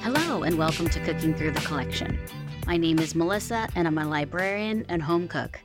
[0.00, 2.18] Hello, and welcome to Cooking Through the Collection.
[2.66, 5.58] My name is Melissa, and I'm a librarian and home cook.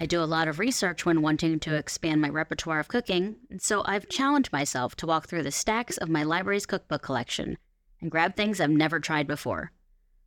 [0.00, 3.62] I do a lot of research when wanting to expand my repertoire of cooking, and
[3.62, 7.56] so I've challenged myself to walk through the stacks of my library's cookbook collection
[8.00, 9.70] and grab things I've never tried before.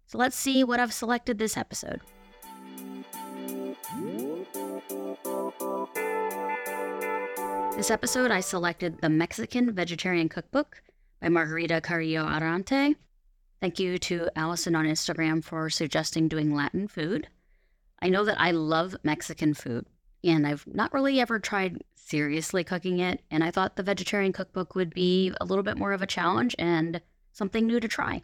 [0.07, 1.99] So let's see what I've selected this episode.
[7.75, 10.81] This episode, I selected the Mexican Vegetarian Cookbook
[11.21, 12.95] by Margarita Carrillo Arronte.
[13.59, 17.27] Thank you to Allison on Instagram for suggesting doing Latin food.
[18.01, 19.85] I know that I love Mexican food,
[20.23, 24.73] and I've not really ever tried seriously cooking it, and I thought the vegetarian cookbook
[24.73, 27.01] would be a little bit more of a challenge and
[27.33, 28.21] something new to try.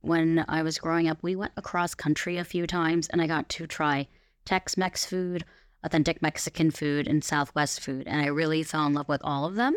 [0.00, 3.48] When I was growing up, we went across country a few times, and I got
[3.50, 4.08] to try
[4.44, 5.44] Tex Mex food,
[5.82, 9.54] authentic Mexican food, and Southwest food, and I really fell in love with all of
[9.54, 9.74] them.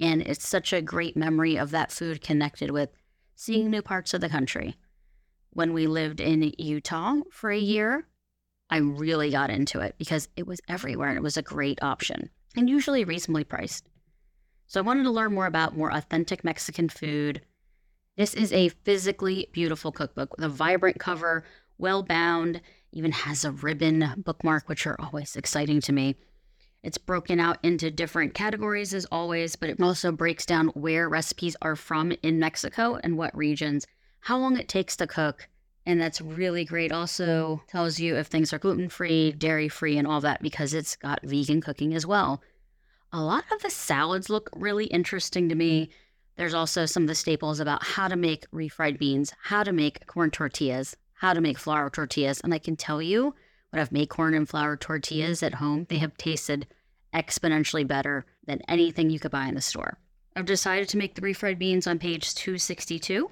[0.00, 2.90] And it's such a great memory of that food connected with
[3.34, 4.76] seeing new parts of the country.
[5.50, 8.06] When we lived in Utah for a year,
[8.70, 12.30] I really got into it because it was everywhere and it was a great option
[12.54, 13.86] and usually reasonably priced.
[14.66, 17.40] So I wanted to learn more about more authentic Mexican food.
[18.16, 21.44] This is a physically beautiful cookbook with a vibrant cover,
[21.78, 22.60] well bound,
[22.92, 26.16] even has a ribbon bookmark, which are always exciting to me.
[26.82, 31.56] It's broken out into different categories as always, but it also breaks down where recipes
[31.60, 33.86] are from in Mexico and what regions,
[34.20, 35.48] how long it takes to cook,
[35.84, 36.92] and that's really great.
[36.92, 40.96] Also tells you if things are gluten free, dairy free, and all that because it's
[40.96, 42.42] got vegan cooking as well.
[43.12, 45.88] A lot of the salads look really interesting to me.
[46.36, 50.06] There's also some of the staples about how to make refried beans, how to make
[50.06, 52.40] corn tortillas, how to make flour tortillas.
[52.40, 53.34] And I can tell you,
[53.70, 56.66] when I've made corn and flour tortillas at home, they have tasted
[57.14, 59.98] exponentially better than anything you could buy in the store.
[60.36, 63.30] I've decided to make the refried beans on page 262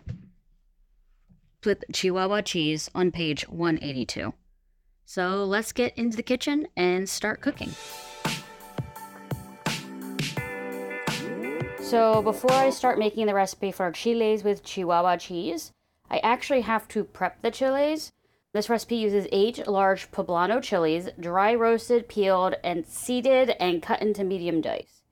[1.64, 4.34] with Chihuahua cheese on page 182.
[5.04, 7.70] So let's get into the kitchen and start cooking.
[11.80, 15.70] So before I start making the recipe for chiles with Chihuahua cheese,
[16.11, 18.12] I actually have to prep the chiles.
[18.53, 24.25] This recipe uses eight large poblano chilies, dry roasted, peeled, and seeded and cut into
[24.25, 25.03] medium dice.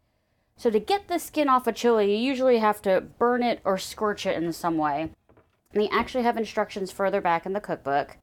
[0.56, 3.76] So to get the skin off a chili, you usually have to burn it or
[3.76, 5.10] scorch it in some way.
[5.72, 8.18] And they actually have instructions further back in the cookbook,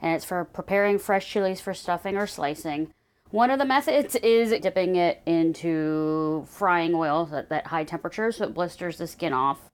[0.00, 2.92] and it's for preparing fresh chilies for stuffing or slicing.
[3.30, 8.44] One of the methods is dipping it into frying oil at that high temperature so
[8.44, 9.69] it blisters the skin off.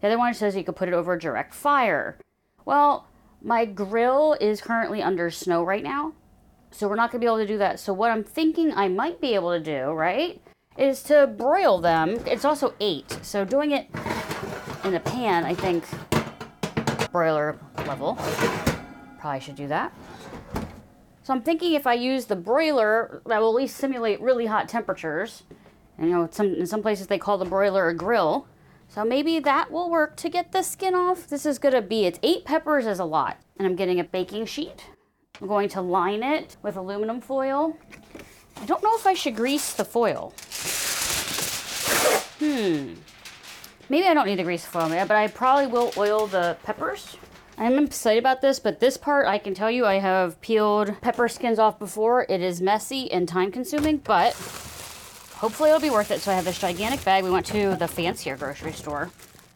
[0.00, 2.18] The other one says you could put it over direct fire.
[2.64, 3.08] Well,
[3.42, 6.12] my grill is currently under snow right now,
[6.70, 7.80] so we're not going to be able to do that.
[7.80, 10.40] So, what I'm thinking I might be able to do, right,
[10.76, 12.20] is to broil them.
[12.26, 13.88] It's also eight, so doing it
[14.84, 15.84] in a pan, I think,
[17.10, 18.16] broiler level.
[19.18, 19.92] Probably should do that.
[21.28, 24.68] So I'm thinking if I use the broiler, that will at least simulate really hot
[24.68, 25.42] temperatures.
[25.98, 28.46] And you know, some, in some places they call the broiler a grill.
[28.88, 31.28] So maybe that will work to get the skin off.
[31.28, 33.38] This is gonna be, it's eight peppers is a lot.
[33.58, 34.86] And I'm getting a baking sheet.
[35.40, 37.76] I'm going to line it with aluminum foil.
[38.60, 40.32] I don't know if I should grease the foil.
[42.40, 42.94] Hmm.
[43.88, 47.16] Maybe I don't need to grease the foil, but I probably will oil the peppers.
[47.56, 51.28] I'm excited about this, but this part I can tell you I have peeled pepper
[51.28, 52.24] skins off before.
[52.28, 54.34] It is messy and time consuming, but
[55.38, 56.20] hopefully it'll be worth it.
[56.20, 57.24] So I have this gigantic bag.
[57.24, 59.10] We went to the fancier grocery store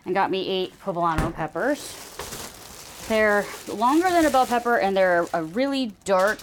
[0.05, 1.99] and got me eight poblano peppers.
[3.09, 6.41] They're longer than a bell pepper and they're a really dark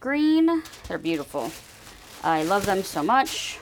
[0.00, 0.62] green.
[0.88, 1.50] They're beautiful.
[2.22, 3.58] I love them so much.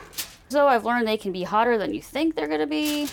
[0.48, 3.06] So I've learned they can be hotter than you think they're gonna be.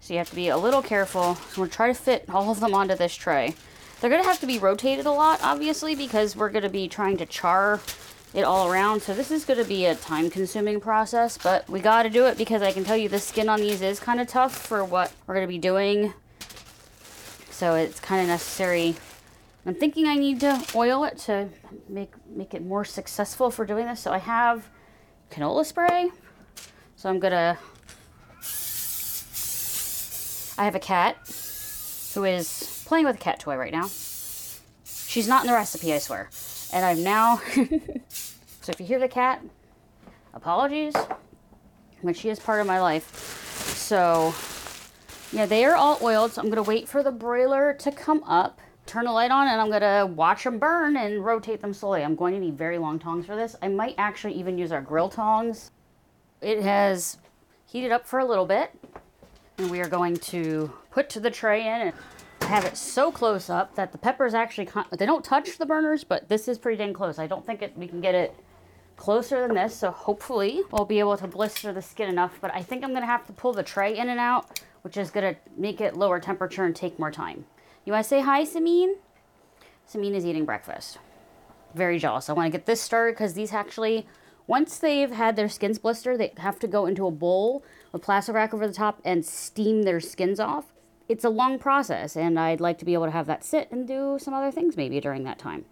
[0.00, 1.34] So you have to be a little careful.
[1.34, 3.54] So we're trying to fit all of them onto this tray.
[4.00, 6.88] They're going to have to be rotated a lot, obviously, because we're going to be
[6.88, 7.80] trying to char
[8.34, 9.00] it all around.
[9.00, 12.26] So this is going to be a time consuming process, but we got to do
[12.26, 14.84] it because I can tell you the skin on these is kind of tough for
[14.84, 16.12] what we're going to be doing.
[17.50, 18.96] So it's kind of necessary.
[19.64, 21.48] I'm thinking I need to oil it to
[21.88, 24.00] make make it more successful for doing this.
[24.00, 24.68] So I have
[25.30, 26.10] canola spray.
[26.96, 27.56] So I'm going to
[30.58, 31.16] I have a cat
[32.14, 33.88] who is playing with a cat toy right now.
[34.84, 36.30] She's not in the recipe, I swear.
[36.72, 37.40] And I'm now.
[38.64, 39.42] so if you hear the cat,
[40.32, 40.94] apologies.
[42.02, 43.14] But she is part of my life.
[43.76, 44.34] So,
[45.32, 46.32] yeah, they are all oiled.
[46.32, 49.60] So I'm to wait for the broiler to come up, turn the light on, and
[49.60, 52.02] I'm to watch them burn and rotate them slowly.
[52.02, 53.54] I'm going to need very long tongs for this.
[53.62, 55.70] I might actually even use our grill tongs
[56.44, 57.18] it has
[57.66, 58.70] heated up for a little bit.
[59.58, 61.92] And we are going to put to the tray in and
[62.42, 64.68] have it so close up that the peppers actually,
[64.98, 67.18] they don't touch the burners, but this is pretty dang close.
[67.18, 68.34] I don't think it, we can get it
[68.96, 69.74] closer than this.
[69.74, 73.06] So hopefully we'll be able to blister the skin enough, but I think I'm gonna
[73.06, 76.64] have to pull the tray in and out, which is gonna make it lower temperature
[76.64, 77.46] and take more time.
[77.84, 78.94] You wanna say hi, Samine?
[79.90, 80.98] Samine is eating breakfast.
[81.74, 82.28] Very jealous.
[82.28, 84.06] I wanna get this started because these actually,
[84.46, 88.34] once they've had their skins blister, they have to go into a bowl with plastic
[88.34, 90.72] wrap over the top and steam their skins off.
[91.08, 93.86] It's a long process and I'd like to be able to have that sit and
[93.86, 95.66] do some other things maybe during that time.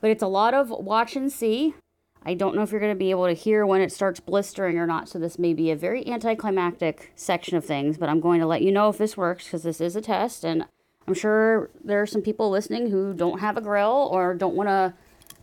[0.00, 1.74] But it's a lot of watch and see.
[2.22, 4.78] I don't know if you're going to be able to hear when it starts blistering
[4.78, 8.40] or not, so this may be a very anticlimactic section of things, but I'm going
[8.40, 10.66] to let you know if this works because this is a test, and
[11.08, 14.68] I'm sure there are some people listening who don't have a grill or don't want
[14.68, 14.94] to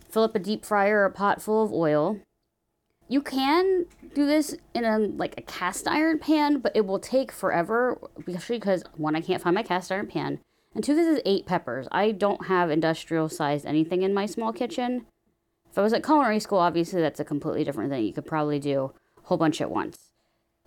[0.08, 2.20] fill up a deep fryer or a pot full of oil.
[3.08, 7.32] You can do this in a like a cast iron pan, but it will take
[7.32, 10.38] forever, especially because one, I can't find my cast iron pan,
[10.74, 11.88] and two, this is eight peppers.
[11.90, 15.06] I don't have industrial sized anything in my small kitchen.
[15.70, 18.04] If I was at culinary school, obviously that's a completely different thing.
[18.04, 20.08] You could probably do a whole bunch at once.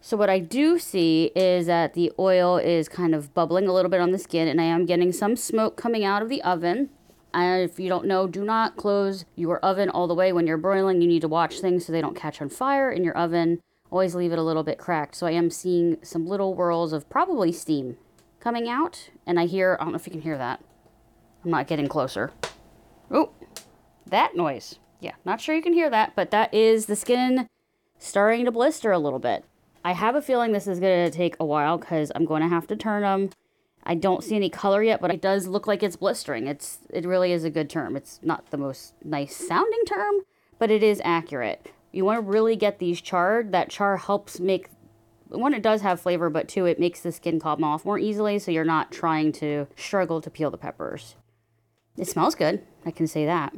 [0.03, 3.91] So what I do see is that the oil is kind of bubbling a little
[3.91, 6.89] bit on the skin and I am getting some smoke coming out of the oven.
[7.33, 10.57] And if you don't know, do not close your oven all the way when you're
[10.57, 11.01] broiling.
[11.01, 13.61] You need to watch things so they don't catch on fire in your oven.
[13.91, 15.15] Always leave it a little bit cracked.
[15.15, 17.97] So I am seeing some little whirls of probably steam
[18.39, 19.11] coming out.
[19.27, 20.61] And I hear, I don't know if you can hear that.
[21.45, 22.31] I'm not getting closer.
[23.11, 23.31] Oh,
[24.07, 24.79] that noise.
[25.01, 27.47] Yeah, not sure you can hear that, but that is the skin
[27.97, 29.43] starting to blister a little bit.
[29.83, 32.47] I have a feeling this is going to take a while because I'm going to
[32.47, 33.31] have to turn them.
[33.83, 36.45] I don't see any color yet, but it does look like it's blistering.
[36.45, 37.97] It's it really is a good term.
[37.97, 40.21] It's not the most nice sounding term,
[40.59, 41.71] but it is accurate.
[41.91, 43.51] You want to really get these charred.
[43.51, 44.69] That char helps make
[45.29, 48.37] one it does have flavor, but two it makes the skin come off more easily,
[48.37, 51.15] so you're not trying to struggle to peel the peppers.
[51.97, 52.61] It smells good.
[52.85, 53.53] I can say that.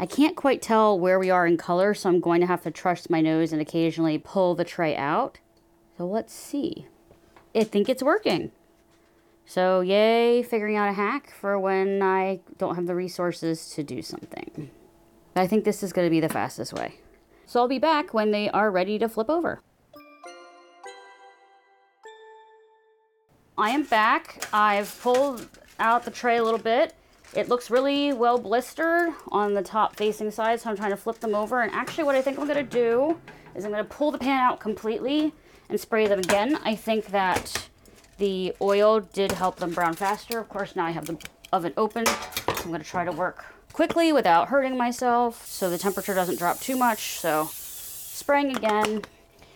[0.00, 2.70] I can't quite tell where we are in color, so I'm going to have to
[2.70, 5.38] trust my nose and occasionally pull the tray out.
[5.96, 6.86] So let's see.
[7.54, 8.52] I think it's working.
[9.44, 14.02] So yay, figuring out a hack for when I don't have the resources to do
[14.02, 14.70] something.
[15.34, 16.96] I think this is going to be the fastest way.
[17.46, 19.62] So I'll be back when they are ready to flip over.
[23.56, 24.46] I am back.
[24.52, 25.48] I've pulled
[25.80, 26.94] out the tray a little bit
[27.34, 31.20] it looks really well blistered on the top facing side, so I'm trying to flip
[31.20, 31.62] them over.
[31.62, 33.18] And actually what I think I'm gonna do
[33.54, 35.32] is I'm gonna pull the pan out completely
[35.68, 36.58] and spray them again.
[36.64, 37.68] I think that
[38.16, 40.38] the oil did help them brown faster.
[40.38, 41.18] Of course, now I have the
[41.52, 42.06] oven open.
[42.06, 46.60] So I'm gonna try to work quickly without hurting myself so the temperature doesn't drop
[46.60, 47.18] too much.
[47.18, 49.02] So spraying again.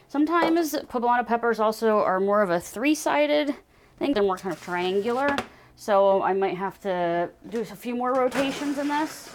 [0.08, 3.54] Sometimes poblano peppers also are more of a three-sided
[3.98, 4.12] thing.
[4.12, 5.34] They're more kind of triangular.
[5.76, 9.34] So I might have to do a few more rotations in this.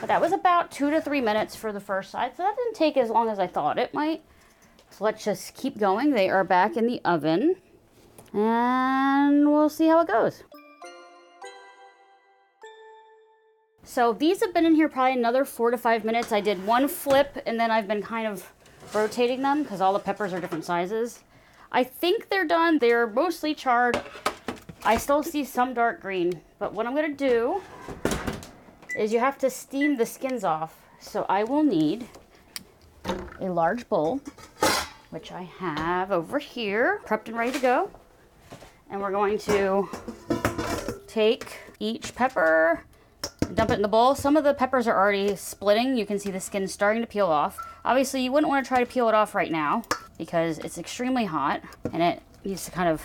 [0.00, 2.36] But that was about two to three minutes for the first side.
[2.36, 4.22] So that didn't take as long as I thought it might.
[4.90, 6.12] So let's just keep going.
[6.12, 7.56] They are back in the oven.
[8.32, 10.44] And we'll see how it goes.
[13.84, 16.32] So these have been in here probably another four to five minutes.
[16.32, 18.50] I did one flip and then I've been kind of
[18.94, 21.20] rotating them because all the peppers are different sizes.
[21.70, 22.78] I think they're done.
[22.78, 24.00] They're mostly charred.
[24.84, 27.60] I still see some dark green, but what I'm going to do
[28.96, 30.76] is you have to steam the skins off.
[30.98, 32.08] So I will need
[33.40, 34.20] a large bowl,
[35.10, 37.90] which I have over here, prepped and ready to go.
[38.90, 39.88] And we're going to
[41.06, 42.84] take each pepper,
[43.54, 44.16] dump it in the bowl.
[44.16, 45.96] Some of the peppers are already splitting.
[45.96, 47.56] You can see the skin starting to peel off.
[47.84, 49.82] Obviously, you wouldn't want to try to peel it off right now
[50.18, 51.62] because it's extremely hot
[51.92, 53.02] and it needs to kind of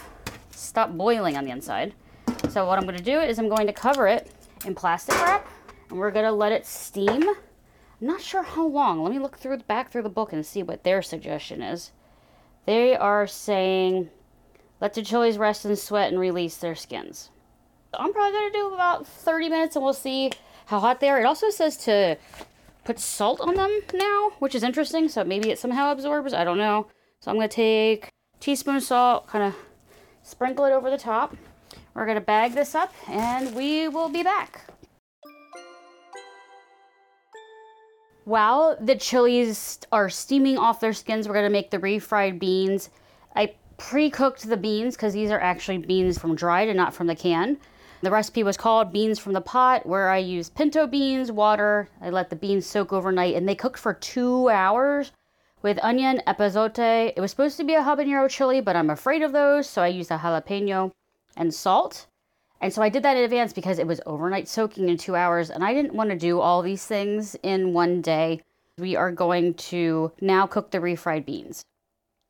[0.58, 1.94] stop boiling on the inside.
[2.50, 4.32] So what I'm going to do is I'm going to cover it
[4.66, 5.48] in plastic wrap
[5.90, 7.24] and we're going to let it steam.
[7.24, 9.04] I'm not sure how long.
[9.04, 11.92] Let me look through back through the book and see what their suggestion is.
[12.66, 14.10] They are saying
[14.82, 17.32] let the chilies rest and sweat and release their skins.
[17.94, 20.32] I'm probably going to do about 30 minutes and we'll see
[20.66, 21.20] how hot they are.
[21.20, 22.18] It also says to
[22.84, 25.10] put salt on them now, which is interesting.
[25.10, 26.34] So maybe it somehow absorbs.
[26.34, 26.88] I don't know.
[27.20, 28.10] So I'm going to take
[28.40, 29.56] teaspoon of salt, kind of
[30.28, 31.36] sprinkle it over the top.
[31.94, 34.70] We're going to bag this up and we will be back.
[38.26, 42.90] While the chilies are steaming off their skins, we're going to make the refried beans.
[43.38, 47.16] I pre-cooked the beans because these are actually beans from dried and not from the
[47.16, 47.58] can.
[48.02, 51.90] The recipe was called Beans from the Pot, where I used pinto beans, water.
[52.00, 55.12] I let the beans soak overnight and they cooked for two hours
[55.62, 57.14] with onion, epazote.
[57.16, 59.88] It was supposed to be a habanero chili, but I'm afraid of those, so I
[59.88, 60.92] used a jalapeno
[61.36, 62.08] and salt.
[62.60, 65.50] And so I did that in advance because it was overnight soaking in two hours,
[65.50, 68.42] and I didn't want to do all these things in one day.
[68.78, 71.66] We are going to now cook the refried beans.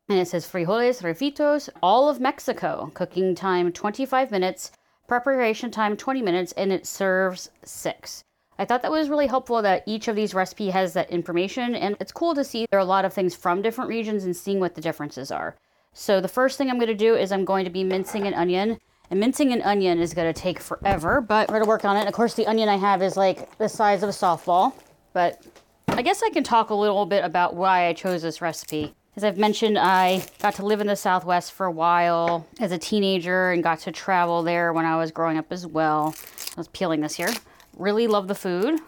[0.08, 2.90] And it says frijoles refritos, all of Mexico.
[2.94, 4.72] Cooking time 25 minutes,
[5.06, 8.24] preparation time 20 minutes, and it serves six.
[8.58, 11.96] I thought that was really helpful that each of these recipe has that information, and
[12.00, 14.58] it's cool to see there are a lot of things from different regions and seeing
[14.58, 15.54] what the differences are.
[15.92, 18.34] So the first thing I'm going to do is I'm going to be mincing an
[18.34, 18.78] onion.
[19.10, 21.96] And mincing an onion is going to take forever, but we're going to work on
[21.96, 22.00] it.
[22.00, 24.74] And of course, the onion I have is like the size of a softball.
[25.14, 25.42] But
[25.88, 28.94] I guess I can talk a little bit about why I chose this recipe.
[29.16, 32.78] As I've mentioned, I got to live in the Southwest for a while as a
[32.78, 36.14] teenager and got to travel there when I was growing up as well.
[36.56, 37.32] I was peeling this here.
[37.78, 38.80] Really love the food.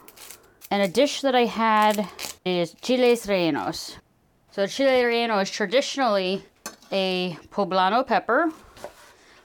[0.71, 2.09] And a dish that I had
[2.45, 3.97] is chiles rellenos.
[4.51, 6.45] So chile relleno is traditionally
[6.91, 8.53] a poblano pepper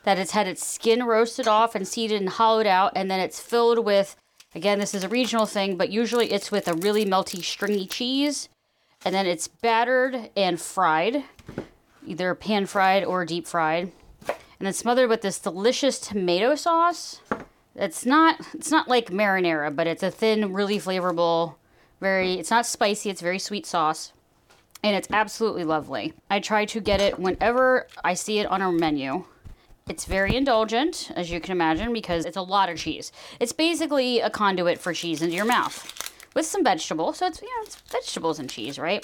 [0.03, 3.39] that has had its skin roasted off and seeded and hollowed out, and then it's
[3.39, 4.15] filled with,
[4.53, 8.49] again, this is a regional thing, but usually it's with a really melty, stringy cheese,
[9.03, 11.23] and then it's battered and fried,
[12.05, 13.91] either pan fried or deep fried,
[14.27, 17.21] and then smothered with this delicious tomato sauce
[17.75, 21.55] it's not it's not like marinara, but it's a thin, really flavorful,
[21.99, 24.13] very it's not spicy, it's very sweet sauce.
[24.83, 26.13] And it's absolutely lovely.
[26.29, 29.25] I try to get it whenever I see it on a menu.
[29.89, 33.11] It's very indulgent, as you can imagine, because it's a lot of cheese.
[33.39, 37.17] It's basically a conduit for cheese into your mouth with some vegetables.
[37.17, 39.03] So it's know, it's vegetables and cheese, right?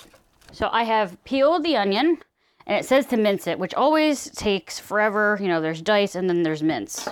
[0.52, 2.20] So I have peeled the onion
[2.68, 5.38] and it says to mince it, which always takes forever.
[5.42, 7.08] You know, there's dice and then there's mince.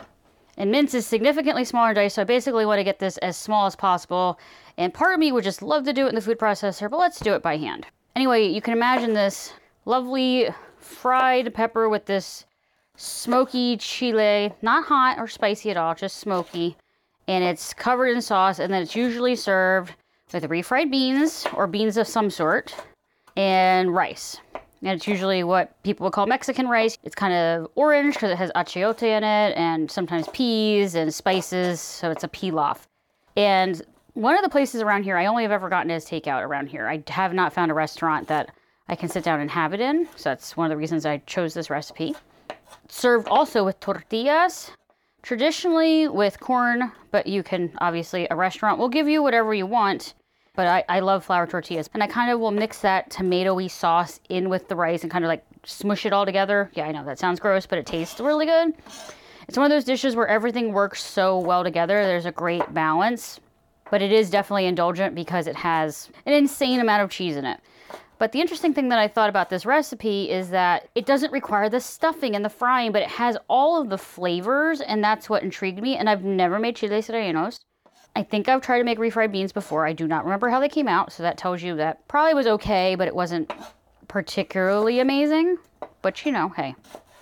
[0.59, 3.65] And mince is significantly smaller dice, so I basically want to get this as small
[3.65, 4.37] as possible.
[4.77, 6.99] And part of me would just love to do it in the food processor, but
[6.99, 7.87] let's do it by hand.
[8.13, 9.53] Anyway, you can imagine this
[9.85, 12.45] lovely fried pepper with this
[12.97, 16.75] smoky chile, not hot or spicy at all, just smoky.
[17.29, 19.93] And it's covered in sauce, and then it's usually served
[20.33, 22.75] with refried beans or beans of some sort
[23.37, 24.41] and rice
[24.81, 26.97] and it's usually what people would call Mexican rice.
[27.03, 31.79] It's kind of orange because it has achiote in it, and sometimes peas and spices,
[31.81, 32.87] so it's a pilaf.
[33.35, 33.81] And
[34.13, 36.87] one of the places around here I only have ever gotten is takeout around here.
[36.87, 38.51] I have not found a restaurant that
[38.87, 41.17] I can sit down and have it in, so that's one of the reasons I
[41.25, 42.15] chose this recipe.
[42.87, 44.71] served also with tortillas,
[45.21, 50.13] traditionally with corn, but you can obviously, a restaurant will give you whatever you want
[50.59, 51.89] but I, I love flour tortillas.
[51.93, 55.23] And I kind of will mix that tomatoey sauce in with the rice and kind
[55.23, 56.69] of like smush it all together.
[56.73, 58.73] Yeah, I know that sounds gross, but it tastes really good.
[59.47, 62.03] It's one of those dishes where everything works so well together.
[62.03, 63.39] There's a great balance,
[63.89, 67.61] but it is definitely indulgent because it has an insane amount of cheese in it.
[68.17, 71.69] But the interesting thing that I thought about this recipe is that it doesn't require
[71.69, 75.41] the stuffing and the frying, but it has all of the flavors, and that's what
[75.41, 75.95] intrigued me.
[75.95, 77.59] And I've never made chiles rellenos.
[78.15, 79.85] I think I've tried to make refried beans before.
[79.85, 82.47] I do not remember how they came out, so that tells you that probably was
[82.47, 83.51] okay, but it wasn't
[84.07, 85.57] particularly amazing.
[86.01, 86.75] But you know, hey,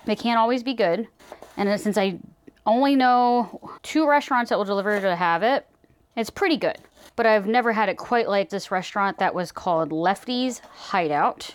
[0.06, 1.08] they can't always be good.
[1.58, 2.20] And since I
[2.65, 5.67] only know two restaurants that will deliver to have it,
[6.15, 6.77] it's pretty good.
[7.15, 11.53] But I've never had it quite like this restaurant that was called Lefty's Hideout.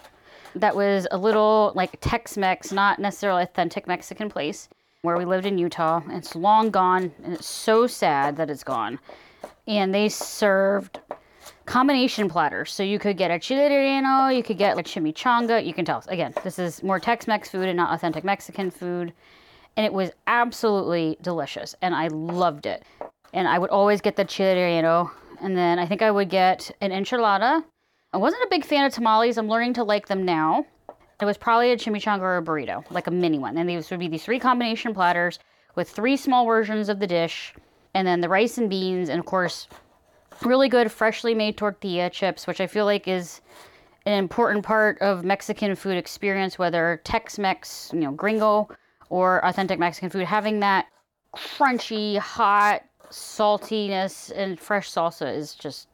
[0.54, 4.68] That was a little like Tex Mex, not necessarily authentic Mexican place
[5.02, 6.00] where we lived in Utah.
[6.10, 9.00] It's long gone, and it's so sad that it's gone.
[9.66, 11.00] And they served
[11.66, 12.70] combination platters.
[12.70, 15.66] So you could get a chile relleno, you could get a chimichanga.
[15.66, 19.12] You can tell, again, this is more Tex Mex food and not authentic Mexican food.
[19.76, 22.84] And it was absolutely delicious, and I loved it.
[23.32, 26.70] And I would always get the chile relleno, and then I think I would get
[26.80, 27.64] an enchilada.
[28.12, 29.36] I wasn't a big fan of tamales.
[29.36, 30.64] I'm learning to like them now.
[31.20, 33.56] It was probably a chimichanga or a burrito, like a mini one.
[33.56, 35.38] And these would be these three combination platters
[35.74, 37.54] with three small versions of the dish,
[37.94, 39.68] and then the rice and beans, and of course,
[40.42, 43.40] really good freshly made tortilla chips, which I feel like is
[44.04, 48.68] an important part of Mexican food experience, whether Tex-Mex, you know, gringo,
[49.10, 50.24] or authentic Mexican food.
[50.26, 50.86] Having that
[51.36, 55.86] crunchy, hot saltiness and fresh salsa is just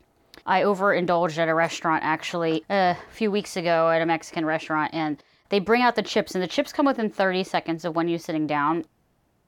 [0.48, 4.94] I overindulged at a restaurant actually uh, a few weeks ago at a Mexican restaurant,
[4.94, 8.08] and they bring out the chips, and the chips come within 30 seconds of when
[8.08, 8.86] you're sitting down.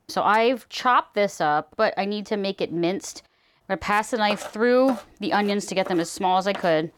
[0.09, 3.23] So I've chopped this up, but I need to make it minced.
[3.63, 6.53] I'm gonna pass the knife through the onions to get them as small as I
[6.53, 6.93] could.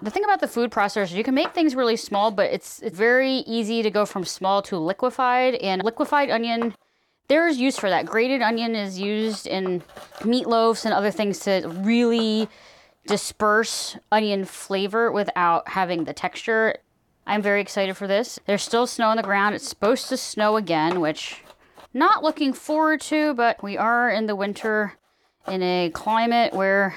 [0.00, 2.96] The thing about the food processor, you can make things really small, but it's, it's
[2.96, 5.56] very easy to go from small to liquefied.
[5.56, 6.74] And liquefied onion,
[7.26, 8.06] there's use for that.
[8.06, 9.82] Grated onion is used in
[10.20, 12.48] meatloafs and other things to really
[13.08, 16.76] disperse onion flavor without having the texture.
[17.26, 18.38] I'm very excited for this.
[18.46, 19.54] There's still snow on the ground.
[19.54, 21.42] It's supposed to snow again, which
[21.92, 24.92] not looking forward to, but we are in the winter
[25.46, 26.94] in a climate where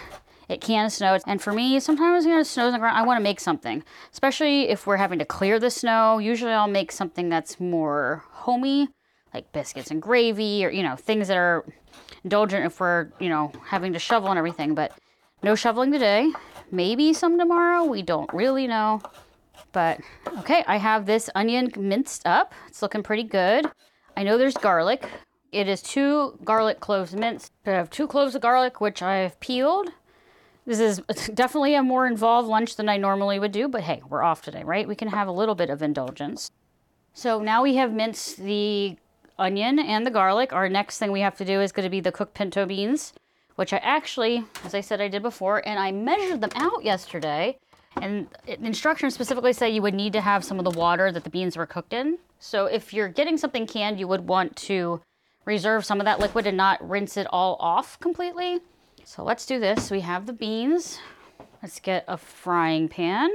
[0.50, 1.18] it can snow.
[1.26, 2.98] And for me, sometimes know, it snows on the ground.
[2.98, 6.18] I want to make something, especially if we're having to clear the snow.
[6.18, 8.90] Usually, I'll make something that's more homey,
[9.34, 11.64] like biscuits and gravy, or you know, things that are
[12.26, 14.76] indulgent if we're you know having to shovel and everything.
[14.76, 14.92] But
[15.44, 16.32] no shoveling today.
[16.72, 17.84] Maybe some tomorrow.
[17.84, 19.02] We don't really know.
[19.72, 20.00] But
[20.40, 22.54] okay, I have this onion minced up.
[22.68, 23.66] It's looking pretty good.
[24.16, 25.08] I know there's garlic.
[25.52, 27.52] It is two garlic cloves minced.
[27.66, 29.90] I have two cloves of garlic, which I've peeled.
[30.66, 31.02] This is
[31.34, 34.64] definitely a more involved lunch than I normally would do, but hey, we're off today,
[34.64, 34.88] right?
[34.88, 36.52] We can have a little bit of indulgence.
[37.14, 38.98] So now we have minced the
[39.38, 40.54] onion and the garlic.
[40.54, 43.14] Our next thing we have to do is going to be the cooked pinto beans,
[43.62, 47.60] which I actually, as I said, I did before, and I measured them out yesterday.
[48.02, 51.24] And the instructions specifically say you would need to have some of the water that
[51.24, 52.18] the beans were cooked in.
[52.40, 55.00] So if you're getting something canned, you would want to
[55.46, 58.62] reserve some of that liquid and not rinse it all off completely.
[59.04, 59.92] So let's do this.
[59.92, 60.98] We have the beans.
[61.62, 63.30] Let's get a frying pan.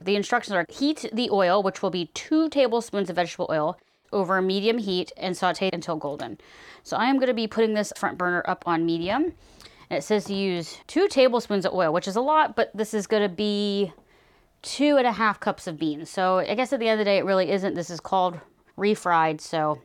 [0.00, 3.78] The instructions are heat the oil, which will be two tablespoons of vegetable oil,
[4.12, 6.38] over medium heat and saute until golden.
[6.82, 9.34] So I am going to be putting this front burner up on medium.
[9.90, 12.94] And it says to use two tablespoons of oil, which is a lot, but this
[12.94, 13.92] is going to be
[14.62, 16.08] two and a half cups of beans.
[16.08, 17.74] So I guess at the end of the day, it really isn't.
[17.74, 18.38] This is called
[18.78, 19.40] refried.
[19.40, 19.80] So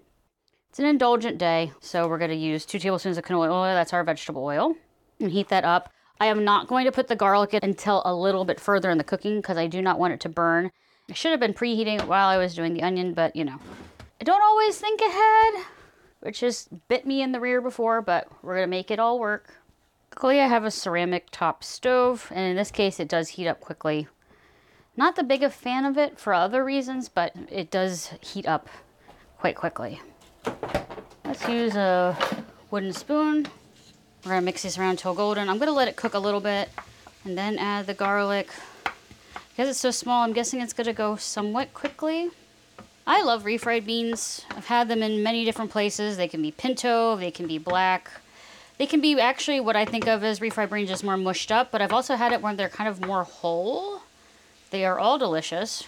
[0.70, 1.72] it's an indulgent day.
[1.82, 3.74] So we're going to use two tablespoons of canola oil.
[3.74, 4.76] That's our vegetable oil
[5.20, 5.92] and heat that up.
[6.20, 8.98] I am not going to put the garlic in until a little bit further in
[8.98, 10.72] the cooking because I do not want it to burn.
[11.10, 13.60] I should have been preheating it while I was doing the onion, but you know,
[14.20, 15.66] I don't always think ahead,
[16.22, 19.54] which has bit me in the rear before, but we're gonna make it all work.
[20.16, 23.60] Luckily, I have a ceramic top stove, and in this case, it does heat up
[23.60, 24.08] quickly.
[24.96, 28.70] Not the big fan of it for other reasons, but it does heat up
[29.38, 30.00] quite quickly.
[31.26, 32.18] Let's use a
[32.72, 33.46] wooden spoon.
[34.24, 35.50] We're gonna mix this around until golden.
[35.50, 36.70] I'm gonna let it cook a little bit
[37.26, 38.48] and then add the garlic.
[39.50, 42.30] Because it's so small, I'm guessing it's gonna go somewhat quickly.
[43.06, 44.46] I love refried beans.
[44.52, 46.16] I've had them in many different places.
[46.16, 48.10] They can be pinto, they can be black.
[48.78, 51.72] They can be actually what I think of as refried beans, just more mushed up,
[51.72, 54.02] but I've also had it where they're kind of more whole.
[54.72, 55.88] They are all delicious.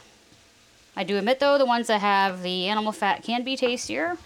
[0.96, 4.18] I do admit though, the ones that have the animal fat can be tastier.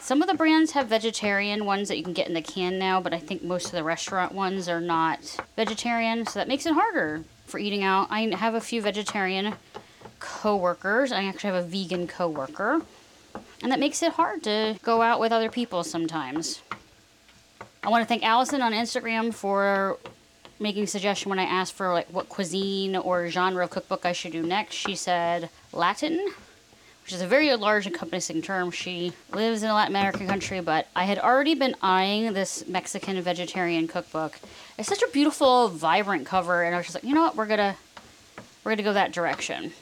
[0.00, 3.00] Some of the brands have vegetarian ones that you can get in the can now,
[3.00, 6.74] but I think most of the restaurant ones are not vegetarian, so that makes it
[6.74, 8.08] harder for eating out.
[8.10, 9.54] I have a few vegetarian
[10.18, 11.12] co-workers.
[11.12, 12.82] I actually have a vegan co-worker.
[13.62, 16.62] And that makes it hard to go out with other people sometimes.
[17.88, 19.96] I want to thank Allison on Instagram for
[20.60, 24.12] making a suggestion when I asked for like what cuisine or genre of cookbook I
[24.12, 24.74] should do next.
[24.74, 26.22] She said Latin
[27.02, 28.70] which is a very large encompassing term.
[28.70, 33.18] She lives in a Latin American country, but I had already been eyeing this Mexican
[33.22, 34.38] vegetarian cookbook.
[34.76, 37.46] It's such a beautiful, vibrant cover, and I was just like, you know what, we're
[37.46, 37.74] gonna
[38.64, 39.72] we're gonna go that direction.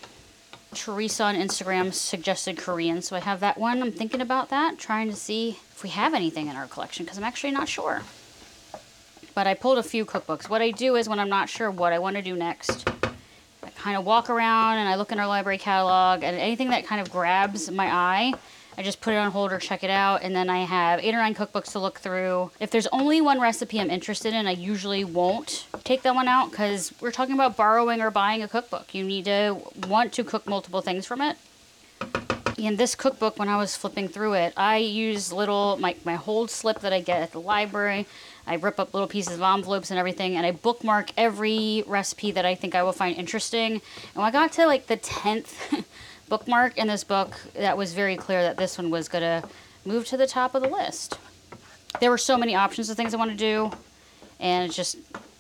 [0.73, 3.83] Teresa on Instagram suggested Korean, so I have that one.
[3.83, 7.19] I'm thinking about that, trying to see if we have anything in our collection because
[7.19, 8.01] I'm actually not sure.
[9.35, 10.49] But I pulled a few cookbooks.
[10.49, 12.89] What I do is when I'm not sure what I want to do next,
[13.63, 16.87] I kind of walk around and I look in our library catalog and anything that
[16.87, 18.33] kind of grabs my eye,
[18.79, 20.23] I just put it on hold or check it out.
[20.23, 22.51] And then I have eight or nine cookbooks to look through.
[22.59, 26.51] If there's only one recipe I'm interested in, I usually won't take that one out
[26.51, 28.95] because we're talking about borrowing or buying a cookbook.
[28.95, 31.37] You need to want to cook multiple things from it.
[32.59, 36.51] In this cookbook, when I was flipping through it, I use little, my, my hold
[36.51, 38.07] slip that I get at the library.
[38.47, 42.47] I rip up little pieces of envelopes and everything, and I bookmark every recipe that
[42.47, 43.73] I think I will find interesting.
[43.73, 43.83] And
[44.15, 45.85] when I got to like the 10th
[46.31, 49.47] bookmark in this book, that was very clear that this one was going to
[49.85, 51.19] move to the top of the list.
[52.01, 53.71] There were so many options of things I want to do,
[54.41, 54.97] and it's just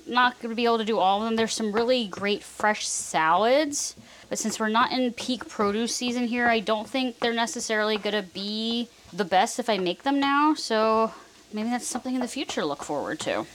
[0.08, 1.36] not going to be able to do all of them.
[1.36, 3.96] There's some really great fresh salads,
[4.28, 8.14] but since we're not in peak produce season here, I don't think they're necessarily going
[8.14, 10.54] to be the best if I make them now.
[10.54, 11.12] So
[11.52, 13.46] maybe that's something in the future to look forward to.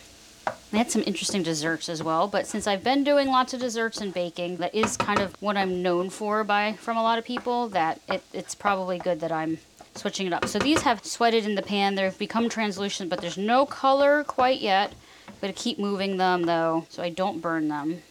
[0.73, 3.99] I had some interesting desserts as well, but since I've been doing lots of desserts
[3.99, 7.25] and baking, that is kind of what I'm known for by from a lot of
[7.25, 7.67] people.
[7.69, 9.59] That it, it's probably good that I'm
[9.95, 10.47] switching it up.
[10.47, 14.61] So these have sweated in the pan; they've become translucent, but there's no color quite
[14.61, 14.93] yet.
[15.31, 18.03] I'm gonna keep moving them though, so I don't burn them.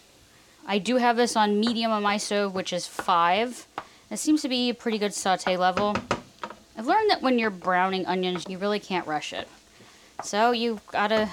[0.67, 3.67] I do have this on medium on my stove, which is five.
[4.11, 5.97] It seems to be a pretty good saute level.
[6.77, 9.49] I've learned that when you're browning onions, you really can't rush it.
[10.25, 11.27] So you gotta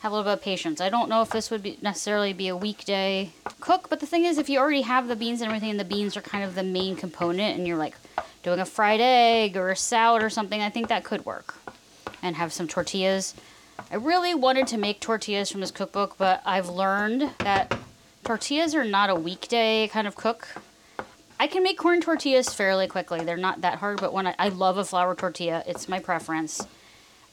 [0.00, 0.80] have a little bit of patience.
[0.80, 4.24] I don't know if this would be necessarily be a weekday cook, but the thing
[4.24, 6.54] is, if you already have the beans and everything, and the beans are kind of
[6.54, 7.94] the main component, and you're like
[8.42, 11.56] doing a fried egg or a salad or something, I think that could work.
[12.22, 13.34] And have some tortillas.
[13.90, 17.76] I really wanted to make tortillas from this cookbook, but I've learned that
[18.24, 20.48] tortillas are not a weekday kind of cook.
[21.38, 23.24] I can make corn tortillas fairly quickly.
[23.24, 26.66] They're not that hard, but when I, I love a flour tortilla, it's my preference.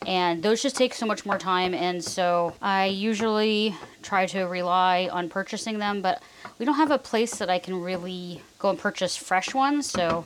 [0.05, 5.09] And those just take so much more time, and so I usually try to rely
[5.11, 6.21] on purchasing them, but
[6.59, 10.23] we don't have a place that I can really go and purchase fresh ones, so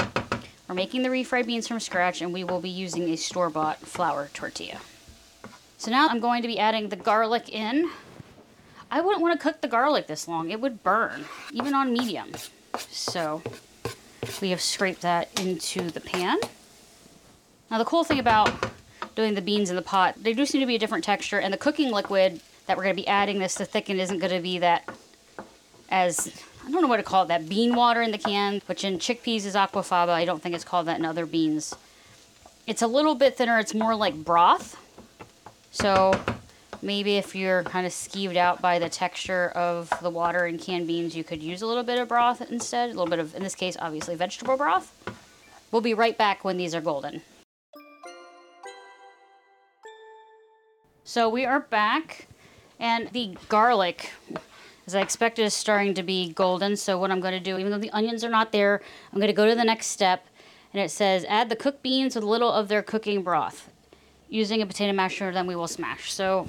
[0.67, 3.79] we're making the refried beans from scratch, and we will be using a store bought
[3.79, 4.79] flour tortilla.
[5.81, 7.89] So now I'm going to be adding the garlic in.
[8.91, 12.33] I wouldn't want to cook the garlic this long, it would burn, even on medium.
[12.91, 13.41] So
[14.43, 16.37] we have scraped that into the pan.
[17.71, 18.53] Now the cool thing about
[19.15, 21.51] doing the beans in the pot, they do seem to be a different texture, and
[21.51, 24.39] the cooking liquid that we're going to be adding this to thicken isn't going to
[24.39, 24.87] be that
[25.89, 26.31] as
[26.63, 28.99] I don't know what to call it, that bean water in the can, which in
[28.99, 30.09] chickpeas is aquafaba.
[30.09, 31.73] I don't think it's called that in other beans.
[32.67, 33.57] It's a little bit thinner.
[33.57, 34.77] It's more like broth.
[35.71, 36.19] So
[36.81, 40.85] maybe if you're kind of skeeved out by the texture of the water and canned
[40.85, 42.89] beans, you could use a little bit of broth instead.
[42.89, 44.93] A little bit of, in this case, obviously vegetable broth.
[45.71, 47.21] We'll be right back when these are golden.
[51.03, 52.27] So we are back,
[52.79, 54.11] and the garlic,
[54.85, 56.75] as I expected, is starting to be golden.
[56.75, 58.81] So what I'm going to do, even though the onions are not there,
[59.11, 60.27] I'm going to go to the next step,
[60.73, 63.70] and it says add the cooked beans with a little of their cooking broth.
[64.31, 66.13] Using a potato masher, then we will smash.
[66.13, 66.47] So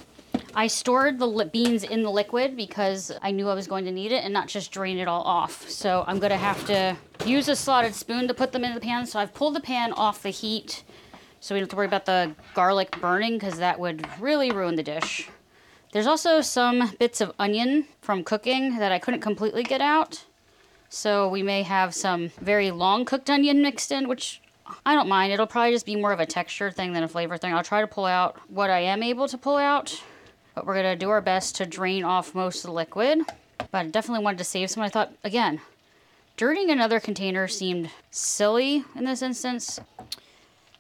[0.55, 4.13] I stored the beans in the liquid because I knew I was going to need
[4.13, 5.69] it and not just drain it all off.
[5.69, 8.81] So I'm going to have to use a slotted spoon to put them in the
[8.81, 9.07] pan.
[9.07, 10.85] So I've pulled the pan off the heat
[11.41, 14.77] so we don't have to worry about the garlic burning because that would really ruin
[14.77, 15.29] the dish.
[15.93, 20.25] There's also some bits of onion from cooking that I couldn't completely get out.
[20.91, 24.42] So we may have some very long cooked onion mixed in, which
[24.87, 25.33] I don't mind.
[25.33, 27.53] It'll probably just be more of a texture thing than a flavor thing.
[27.53, 30.03] I'll try to pull out what I am able to pull out,
[30.55, 33.21] but we're to do our best to drain off most of the liquid.
[33.71, 34.83] But I definitely wanted to save some.
[34.83, 35.61] I thought, again,
[36.37, 39.81] dirtying another container seemed silly in this instance.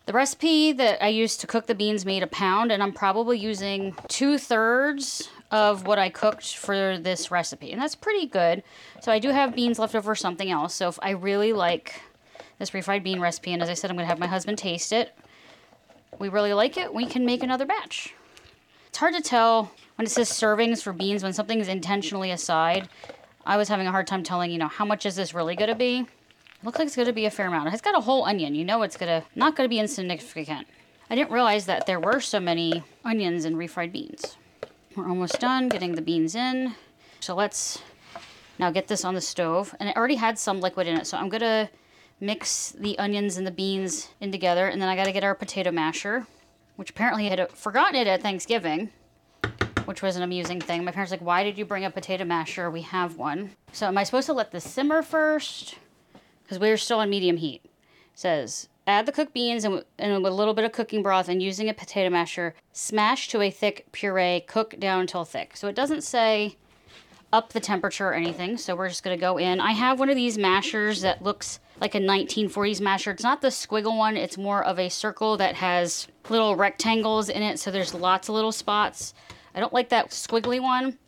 [0.06, 3.38] The recipe that I used to cook the beans made a pound, and I'm probably
[3.38, 8.64] using two thirds of what I cooked for this recipe, and that's pretty good.
[9.00, 10.74] So I do have beans left over for something else.
[10.74, 12.00] So if I really like
[12.62, 14.92] this refried bean recipe, and as I said, I'm going to have my husband taste
[14.92, 15.12] it,
[16.20, 18.14] we really like it, we can make another batch.
[18.86, 22.88] It's hard to tell when it says servings for beans when something is intentionally aside.
[23.44, 25.70] I was having a hard time telling, you know, how much is this really going
[25.70, 26.06] to be?
[26.62, 27.72] Looks like it's going to be a fair amount.
[27.72, 28.54] It's got a whole onion.
[28.54, 30.68] You know it's going to not going to be insignificant.
[31.10, 34.36] I didn't realize that there were so many onions in refried beans.
[34.94, 36.76] We're almost done getting the beans in.
[37.18, 37.82] So let's
[38.60, 39.74] now get this on the stove.
[39.80, 41.08] And it already had some liquid in it.
[41.08, 41.68] So I'm to
[42.22, 44.66] mix the onions and the beans in together.
[44.66, 46.26] And then I got to get our potato masher,
[46.76, 48.90] which apparently I had forgotten it at Thanksgiving,
[49.84, 50.84] which was an amusing thing.
[50.84, 52.70] My parents like, why did you bring a potato masher?
[52.70, 53.50] We have one.
[53.72, 55.76] So am I supposed to let this simmer first?
[56.52, 57.62] because we're still on medium heat.
[57.64, 57.70] It
[58.14, 61.70] says add the cooked beans and, and a little bit of cooking broth and using
[61.70, 65.56] a potato masher, smash to a thick puree, cook down until thick.
[65.56, 66.56] So it doesn't say
[67.32, 68.58] up the temperature or anything.
[68.58, 69.60] So we're just going to go in.
[69.60, 73.10] I have one of these mashers that looks like a 1940s masher.
[73.10, 77.42] It's not the squiggle one, it's more of a circle that has little rectangles in
[77.42, 77.58] it.
[77.58, 79.14] So there's lots of little spots.
[79.54, 80.98] I don't like that squiggly one.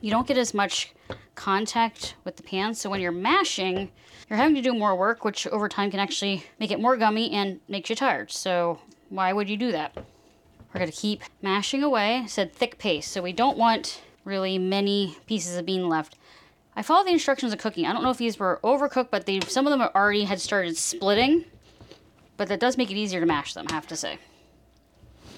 [0.00, 0.92] You don't get as much
[1.34, 2.74] contact with the pan.
[2.74, 3.90] So when you're mashing,
[4.28, 7.30] you're having to do more work, which over time can actually make it more gummy
[7.32, 8.30] and makes you tired.
[8.30, 9.96] So why would you do that?
[10.74, 12.24] We're to keep mashing away.
[12.26, 16.16] Said thick paste, so we don't want really many pieces of bean left.
[16.74, 17.86] I followed the instructions of cooking.
[17.86, 20.76] I don't know if these were overcooked, but they some of them already had started
[20.76, 21.44] splitting.
[22.36, 24.18] But that does make it easier to mash them, I have to say.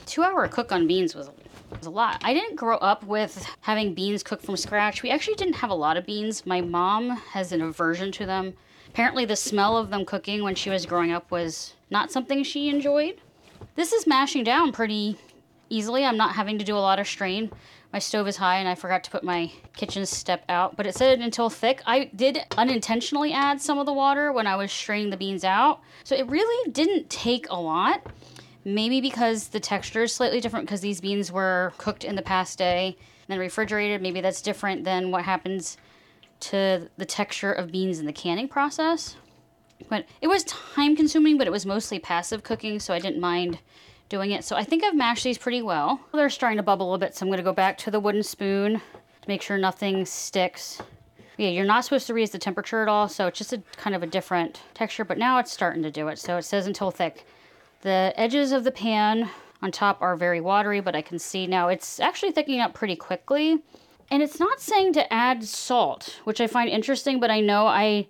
[0.07, 1.31] Two hour cook on beans was,
[1.71, 2.23] was a lot.
[2.25, 5.03] I didn't grow up with having beans cooked from scratch.
[5.03, 6.47] We actually didn't have a lot of beans.
[6.47, 8.55] My mom has an aversion to them.
[8.89, 12.69] Apparently, the smell of them cooking when she was growing up was not something she
[12.69, 13.21] enjoyed.
[13.75, 15.19] This is mashing down pretty
[15.75, 16.05] easily.
[16.05, 17.51] I'm not having to do a lot of strain.
[17.93, 20.97] My stove is high and I forgot to put my kitchen step out, but it
[20.97, 21.83] said until thick.
[21.87, 25.81] I did unintentionally add some of the water when I was straining the beans out.
[26.03, 28.07] So it really didn't take a lot.
[28.65, 32.57] Maybe because the texture is slightly different because these beans were cooked in the past
[32.57, 34.01] day, and then refrigerated.
[34.01, 35.77] Maybe that's different than what happens
[36.41, 39.17] to the texture of beans in the canning process.
[39.89, 43.59] But it was time consuming, but it was mostly passive cooking, so I didn't mind
[44.09, 44.45] doing it.
[44.45, 46.01] So I think I've mashed these pretty well.
[46.13, 48.75] They're starting to bubble a bit, so I'm gonna go back to the wooden spoon
[48.75, 50.81] to make sure nothing sticks.
[51.37, 53.97] Yeah, you're not supposed to raise the temperature at all, so it's just a kind
[53.97, 56.19] of a different texture, but now it's starting to do it.
[56.19, 57.27] So it says until thick.
[57.81, 59.29] The edges of the pan
[59.61, 62.97] on top are very watery, but I can see now it's actually thickening up pretty
[62.97, 63.63] quickly.
[64.11, 68.07] And it's not saying to add salt, which I find interesting, but I know I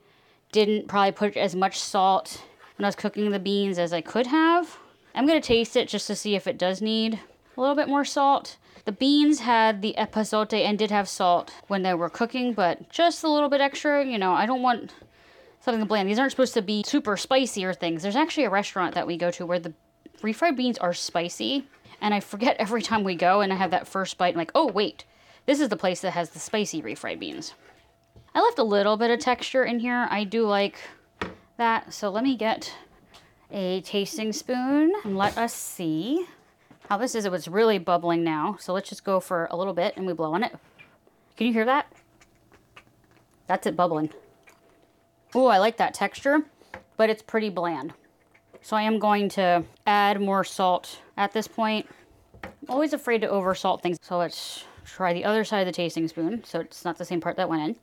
[0.53, 2.43] didn't probably put as much salt
[2.77, 4.79] when I was cooking the beans as I could have.
[5.15, 7.21] I'm going to taste it just to see if it does need
[7.57, 8.57] a little bit more salt.
[8.85, 13.23] The beans had the epazote and did have salt when they were cooking, but just
[13.25, 14.05] a little bit extra.
[14.05, 14.93] You know, I don't want
[15.61, 16.09] something bland.
[16.09, 18.03] These aren't supposed to be super spicy or things.
[18.03, 19.73] There's actually a restaurant that we go to where the
[20.21, 21.67] refried beans are spicy,
[22.01, 24.53] and I forget every time we go and I have that first bite, I'm like,
[24.55, 25.05] oh, wait,
[25.47, 27.55] this is the place that has the spicy refried beans.
[28.35, 30.09] I left a little bit of texture in here.
[30.11, 30.77] I do like
[31.57, 31.95] that.
[31.95, 32.75] So let me get
[33.51, 36.27] a tasting spoon and let us see
[36.89, 37.25] how this is.
[37.25, 38.57] It was really bubbling now.
[38.61, 40.55] So let's just go for a little bit and we blow on it.
[41.37, 41.93] Can you hear that?
[43.47, 44.11] That's it bubbling.
[45.35, 46.43] Oh, I like that texture,
[46.97, 47.93] but it's pretty bland.
[48.63, 51.87] So I am going to add more salt at this point.
[52.43, 53.99] I'm always afraid to over salt things.
[54.01, 56.45] So let's try the other side of the tasting spoon.
[56.45, 57.77] So it's not the same part that went in.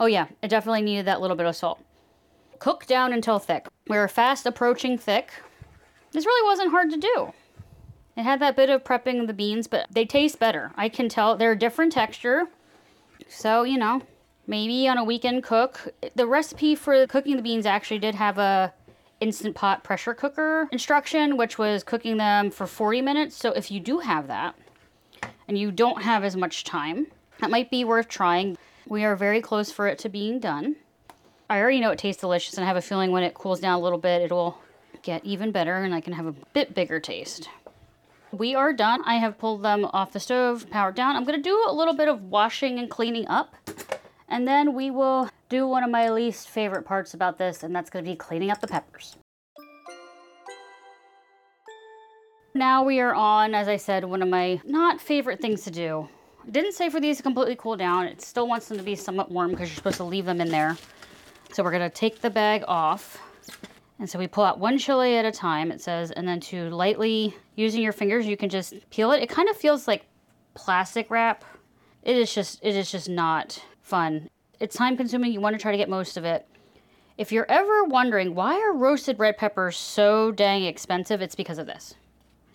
[0.00, 1.80] Oh yeah, it definitely needed that little bit of salt.
[2.60, 3.66] Cook down until thick.
[3.88, 5.32] We are fast approaching thick.
[6.12, 7.32] This really wasn't hard to do.
[8.18, 10.70] It had that bit of prepping the beans, but they taste better.
[10.76, 12.48] I can tell they're a different texture.
[13.28, 14.02] So, you know,
[14.46, 15.94] maybe on a weekend cook.
[16.14, 18.74] The recipe for cooking the beans actually did have a
[19.20, 23.36] instant pot pressure cooker instruction, which was cooking them for 40 minutes.
[23.36, 24.54] So if you do have that
[25.48, 27.06] and you don't have as much time,
[27.38, 28.58] that might be worth trying.
[28.86, 30.76] We are very close for it to being done.
[31.50, 33.76] I already know it tastes delicious and I have a feeling when it cools down
[33.76, 34.56] a little bit, it'll
[35.02, 37.48] get even better and I can have a bit bigger taste.
[38.30, 39.02] We are done.
[39.04, 41.16] I have pulled them off the stove, powered down.
[41.16, 43.56] I'm to do a little bit of washing and cleaning up.
[44.28, 47.90] And then we will do one of my least favorite parts about this, and that's
[48.04, 49.16] to be cleaning up the peppers.
[52.54, 56.08] Now we are on, as I said, one of my not favorite things to do.
[56.48, 58.06] Didn't say for these to completely cool down.
[58.06, 60.50] It still wants them to be somewhat warm because you're supposed to leave them in
[60.50, 60.76] there.
[61.52, 63.18] So we're gonna take the bag off.
[63.98, 66.70] And so we pull out one chili at a time, it says, and then to
[66.70, 69.22] lightly, using your fingers, you can just peel it.
[69.22, 70.06] It kind of feels like
[70.54, 71.44] plastic wrap.
[72.02, 74.30] It is just, it is just not fun.
[74.58, 75.32] It's time consuming.
[75.32, 76.46] You want to try to get most of it.
[77.18, 81.66] If you're ever wondering why are roasted red peppers so dang expensive, it's because of
[81.66, 81.94] this.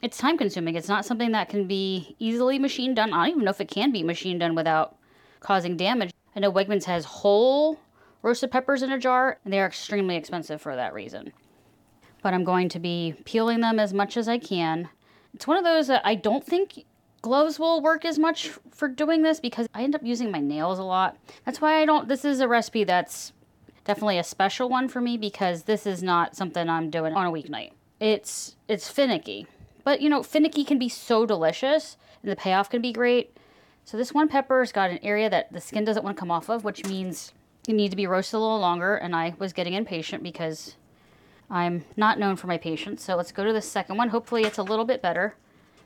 [0.01, 0.75] It's time consuming.
[0.75, 3.13] It's not something that can be easily machine done.
[3.13, 4.95] I don't even know if it can be machine done without
[5.41, 6.11] causing damage.
[6.35, 7.79] I know Wegmans has whole
[8.21, 11.33] roasted peppers in a jar, and they are extremely expensive for that reason.
[12.21, 14.89] But I'm going to be peeling them as much as I can.
[15.33, 16.85] It's one of those that I don't think
[17.21, 20.79] gloves will work as much for doing this because I end up using my nails
[20.79, 21.17] a lot.
[21.43, 23.33] That's why I don't, this is a recipe that's
[23.83, 27.31] definitely a special one for me because this is not something I'm doing on a
[27.31, 27.71] weeknight.
[27.99, 29.47] It's, it's finicky.
[29.83, 33.35] But you know, finicky can be so delicious and the payoff can be great.
[33.85, 36.49] So this one pepper's got an area that the skin doesn't want to come off
[36.49, 37.33] of, which means
[37.67, 40.75] you need to be roasted a little longer, and I was getting impatient because
[41.49, 43.03] I'm not known for my patience.
[43.03, 44.09] So let's go to the second one.
[44.09, 45.35] Hopefully it's a little bit better.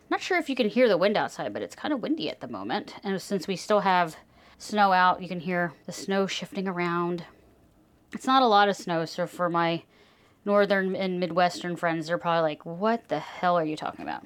[0.09, 2.41] Not sure if you can hear the wind outside, but it's kind of windy at
[2.41, 2.95] the moment.
[3.03, 4.15] And since we still have
[4.57, 7.25] snow out, you can hear the snow shifting around.
[8.13, 9.83] It's not a lot of snow, so for my
[10.45, 14.25] northern and midwestern friends, they're probably like, what the hell are you talking about?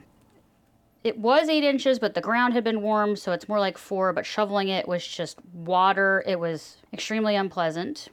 [1.03, 4.13] It was eight inches, but the ground had been warm, so it's more like four.
[4.13, 6.23] But shoveling it was just water.
[6.25, 8.09] It was extremely unpleasant.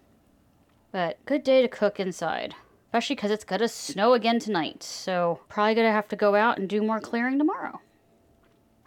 [0.92, 2.54] But good day to cook inside,
[2.88, 4.82] especially because it's gonna snow again tonight.
[4.82, 7.80] So probably gonna have to go out and do more clearing tomorrow.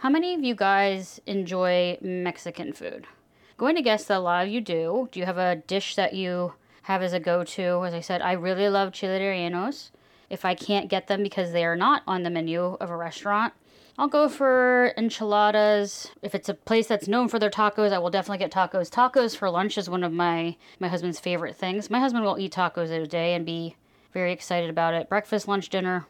[0.04, 3.08] How many of you guys enjoy Mexican food?
[3.52, 5.08] I'm going to guess that a lot of you do.
[5.14, 7.86] Do you have a dish that you have as a go-to?
[7.86, 9.92] As I said, I really love chile rellenos.
[10.30, 13.54] If I can't get them because they are not on the menu of a restaurant,
[13.98, 16.12] I'll go for enchiladas.
[16.24, 18.90] If it's a place that's known for their tacos, I will definitely get tacos.
[18.90, 21.92] Tacos for lunch is one of my my husband's favorite things.
[21.92, 23.76] My husband will eat tacos a day and be
[24.12, 25.10] very excited about it.
[25.10, 26.08] Breakfast, lunch, dinner.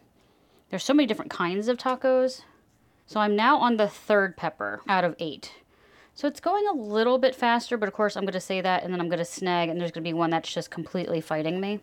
[0.69, 2.43] There's so many different kinds of tacos.
[3.05, 5.51] So I'm now on the third pepper out of 8.
[6.15, 8.83] So it's going a little bit faster, but of course I'm going to say that
[8.83, 11.19] and then I'm going to snag and there's going to be one that's just completely
[11.19, 11.81] fighting me.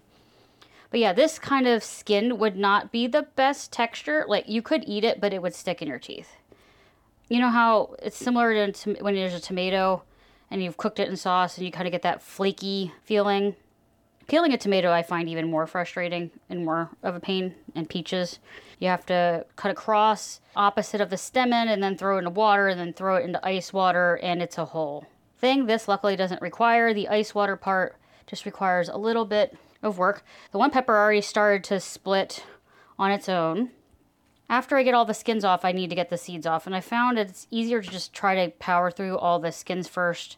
[0.90, 4.24] But yeah, this kind of skin would not be the best texture.
[4.26, 6.37] Like you could eat it, but it would stick in your teeth.
[7.29, 10.03] You know how it's similar to when there's a tomato
[10.50, 13.55] and you've cooked it in sauce and you kind of get that flaky feeling.
[14.26, 18.40] Peeling a tomato I find even more frustrating and more of a pain and peaches.
[18.81, 22.31] You have to cut across opposite of the stem end and then throw it into
[22.31, 25.07] water and then throw it into ice water and it's a whole
[25.38, 25.66] thing.
[25.66, 30.25] This luckily doesn't require the ice water part, just requires a little bit of work.
[30.53, 32.45] The one pepper already started to split
[32.99, 33.71] on its own.
[34.49, 36.66] After I get all the skins off, I need to get the seeds off.
[36.66, 40.37] And I found it's easier to just try to power through all the skins first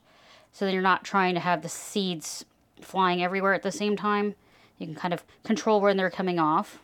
[0.52, 2.44] so that you're not trying to have the seeds
[2.80, 4.34] flying everywhere at the same time.
[4.78, 6.80] You can kind of control when they're coming off.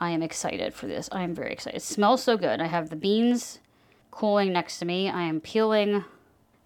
[0.00, 1.08] I am excited for this.
[1.12, 1.76] I am very excited.
[1.76, 2.60] It smells so good.
[2.60, 3.60] I have the beans
[4.10, 5.08] cooling next to me.
[5.08, 6.04] I am peeling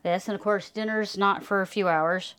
[0.03, 0.27] this.
[0.27, 2.35] And of course, dinner's not for a few hours.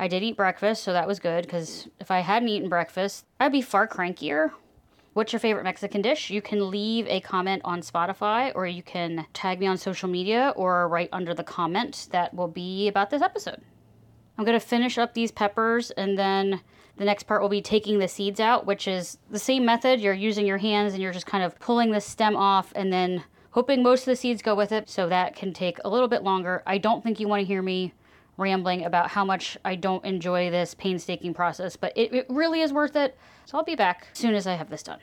[0.00, 3.52] I did eat breakfast, so that was good because if I hadn't eaten breakfast, I'd
[3.52, 4.50] be far crankier.
[5.12, 6.30] What's your favorite Mexican dish?
[6.30, 10.54] You can leave a comment on Spotify or you can tag me on social media
[10.56, 13.60] or write under the comment that will be about this episode.
[14.38, 16.62] I'm going to finish up these peppers and then
[16.96, 20.00] the next part will be taking the seeds out, which is the same method.
[20.00, 23.24] You're using your hands and you're just kind of pulling the stem off and then
[23.50, 24.88] hoping most of the seeds go with it.
[24.88, 26.62] So that can take a little bit longer.
[26.66, 27.92] I don't think you want to hear me
[28.40, 32.72] rambling about how much I don't enjoy this painstaking process, but it, it really is
[32.72, 33.16] worth it.
[33.46, 34.98] So I'll be back as soon as I have this done.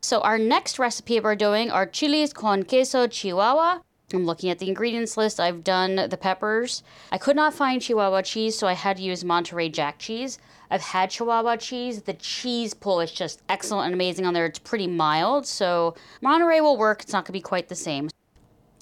[0.00, 3.80] So our next recipe we're doing are chiles con queso chihuahua.
[4.12, 5.40] I'm looking at the ingredients list.
[5.40, 6.82] I've done the peppers.
[7.10, 10.38] I could not find Chihuahua cheese, so I had to use Monterey Jack cheese.
[10.70, 12.02] I've had Chihuahua cheese.
[12.02, 14.46] The cheese pull is just excellent and amazing on there.
[14.46, 17.02] It's pretty mild, so Monterey will work.
[17.02, 18.10] It's not going to be quite the same.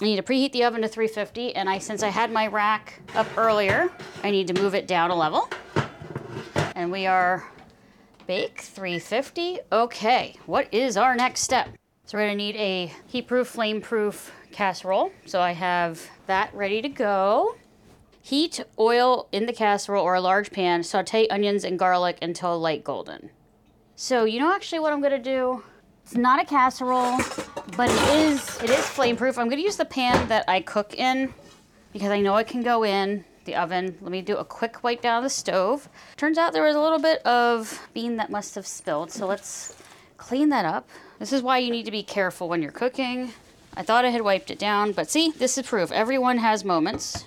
[0.01, 2.99] I need to preheat the oven to 350, and I since I had my rack
[3.13, 3.91] up earlier,
[4.23, 5.47] I need to move it down a level.
[6.75, 7.47] And we are
[8.25, 9.59] bake 350.
[9.71, 11.69] Okay, what is our next step?
[12.05, 15.11] So we're gonna need a heat-proof, flame-proof casserole.
[15.27, 17.55] So I have that ready to go.
[18.23, 20.81] Heat oil in the casserole or a large pan.
[20.81, 23.29] Saute onions and garlic until light golden.
[23.95, 25.63] So you know actually what I'm gonna do?
[26.03, 27.19] It's not a casserole,
[27.77, 29.37] but it is it is flame proof.
[29.37, 31.33] I'm gonna use the pan that I cook in
[31.93, 33.97] because I know it can go in the oven.
[34.01, 35.89] Let me do a quick wipe down the stove.
[36.17, 39.75] Turns out there was a little bit of bean that must have spilled, so let's
[40.17, 40.89] clean that up.
[41.19, 43.33] This is why you need to be careful when you're cooking.
[43.75, 45.91] I thought I had wiped it down, but see, this is proof.
[45.91, 47.25] Everyone has moments.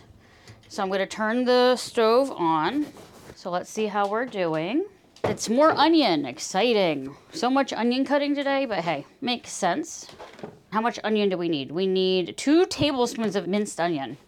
[0.69, 2.87] So I'm gonna turn the stove on.
[3.35, 4.85] So let's see how we're doing.
[5.27, 7.17] It's more onion, exciting.
[7.33, 10.07] So much onion cutting today, but hey, makes sense.
[10.71, 11.73] How much onion do we need?
[11.73, 14.19] We need two tablespoons of minced onion.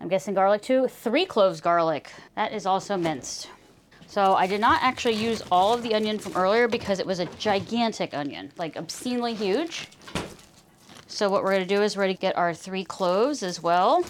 [0.00, 0.88] I'm guessing garlic too.
[0.88, 2.10] Three cloves garlic.
[2.34, 3.48] That is also minced.
[4.08, 7.20] So I did not actually use all of the onion from earlier because it was
[7.20, 9.86] a gigantic onion, like obscenely huge.
[11.06, 14.04] So what we're gonna do is we're gonna get our three cloves as well.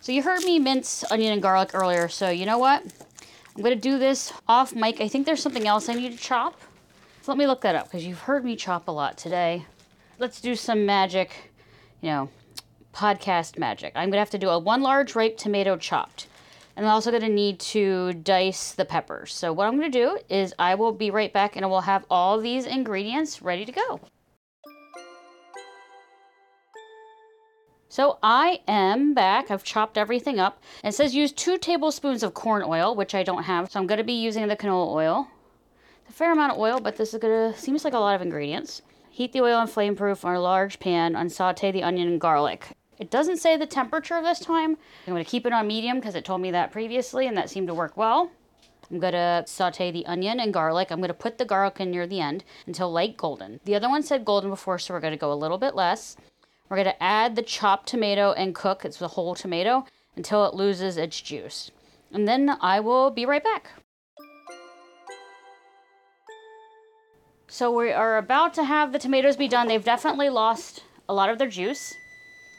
[0.00, 2.84] So you heard me mince onion and garlic earlier, so you know what?
[3.54, 5.00] I'm to do this off mic.
[5.00, 6.58] I think there's something else I need to chop.
[7.20, 9.66] So let me look that up because you've heard me chop a lot today.
[10.18, 11.52] Let's do some magic,
[12.00, 12.30] you know,
[12.94, 13.92] podcast magic.
[13.94, 16.28] I'm to have to do a one large ripe tomato chopped.
[16.76, 19.34] And I'm also to need to dice the peppers.
[19.34, 22.06] So what I'm to do is I will be right back and I will have
[22.08, 24.00] all these ingredients ready to go.
[27.92, 29.50] So I am back.
[29.50, 30.62] I've chopped everything up.
[30.82, 33.70] It says use two tablespoons of corn oil, which I don't have.
[33.70, 35.28] So I'm going to be using the canola oil.
[36.00, 38.14] It's a fair amount of oil, but this is going to, seems like a lot
[38.14, 38.80] of ingredients.
[39.10, 42.18] Heat the oil in flame proof on a large pan and saute the onion and
[42.18, 42.68] garlic.
[42.98, 44.78] It doesn't say the temperature this time.
[45.06, 47.50] I'm going to keep it on medium because it told me that previously and that
[47.50, 48.30] seemed to work well.
[48.90, 50.90] I'm going to saute the onion and garlic.
[50.90, 53.60] I'm going to put the garlic in near the end until light golden.
[53.66, 56.16] The other one said golden before, so we're going to go a little bit less.
[56.68, 59.84] We're going to add the chopped tomato and cook, it's the whole tomato,
[60.16, 61.70] until it loses its juice.
[62.12, 63.70] And then I will be right back.
[67.48, 69.68] So we are about to have the tomatoes be done.
[69.68, 71.92] They've definitely lost a lot of their juice.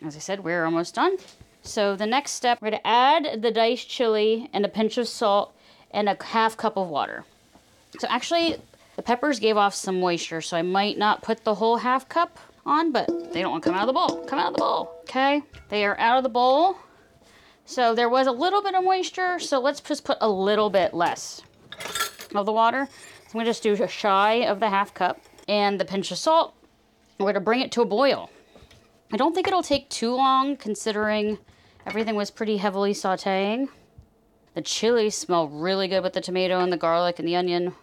[0.05, 1.17] As I said, we're almost done.
[1.63, 5.07] So the next step, we're going to add the diced chili and a pinch of
[5.07, 5.55] salt
[5.89, 7.25] and a half cup of water.
[7.99, 8.57] So actually,
[8.95, 12.37] the peppers gave off some moisture, so I might not put the whole half cup
[12.65, 14.25] on, but they don't want to come out of the bowl.
[14.25, 15.41] Come out of the bowl, okay?
[15.69, 16.77] They are out of the bowl.
[17.65, 20.93] So there was a little bit of moisture, so let's just put a little bit
[20.93, 21.41] less
[22.35, 22.87] of the water.
[22.87, 26.17] So I'm gonna just do a shy of the half cup and the pinch of
[26.17, 26.55] salt.
[27.19, 28.29] We're gonna bring it to a boil.
[29.11, 31.37] I don't think it'll take too long considering
[31.85, 33.69] everything was pretty heavily sauteing.
[34.55, 37.75] The chili smell really good with the tomato and the garlic and the onion.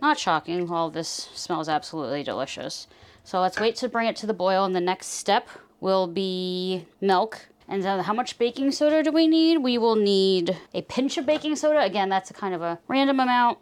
[0.00, 2.86] Not shocking, all this smells absolutely delicious.
[3.24, 5.48] So let's wait to bring it to the boil and the next step
[5.80, 7.48] will be milk.
[7.66, 9.58] And then how much baking soda do we need?
[9.58, 11.80] We will need a pinch of baking soda.
[11.80, 13.58] Again, that's a kind of a random amount.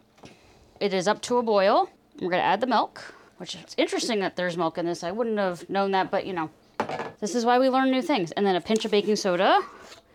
[0.81, 1.89] It is up to a boil.
[2.19, 5.01] We're gonna add the milk, which is interesting that there's milk in this.
[5.01, 6.49] I wouldn't have known that, but you know,
[7.21, 8.31] this is why we learn new things.
[8.33, 9.61] And then a pinch of baking soda.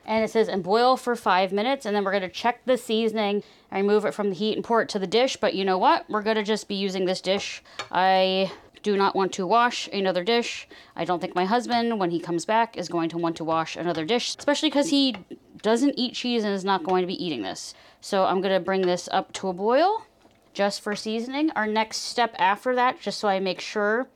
[0.05, 1.87] And it says, and boil for five minutes.
[1.87, 4.89] And then we're gonna check the seasoning remove it from the heat and pour it
[4.91, 5.37] to the dish.
[5.37, 6.09] But you know what?
[6.09, 7.63] We're gonna just be using this dish.
[7.91, 8.51] I
[8.89, 10.67] do not want to wash another dish.
[10.97, 13.77] I don't think my husband, when he comes back, is going to want to wash
[13.77, 15.15] another dish, especially because he
[15.61, 17.75] doesn't eat cheese and is not going to be eating this.
[18.01, 20.07] So I'm going to bring this up to a boil
[20.55, 21.51] just for seasoning.
[21.51, 24.09] Our next step after that, just so I make sure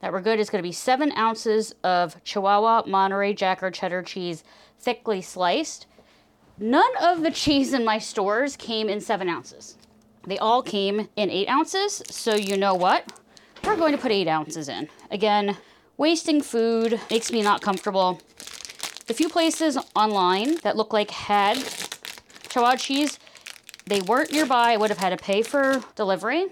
[0.00, 4.02] that we're good, is going to be seven ounces of Chihuahua Monterey Jack or cheddar
[4.02, 4.42] cheese,
[4.78, 5.86] thickly sliced.
[6.58, 9.76] None of the cheese in my stores came in seven ounces.
[10.26, 12.02] They all came in eight ounces.
[12.08, 13.20] So you know what?
[13.66, 14.88] We're going to put eight ounces in.
[15.10, 15.56] Again,
[15.96, 18.20] wasting food makes me not comfortable.
[19.06, 21.56] The few places online that look like had
[22.50, 23.18] Chihuahua cheese,
[23.86, 24.72] they weren't nearby.
[24.72, 26.46] I would have had to pay for delivery.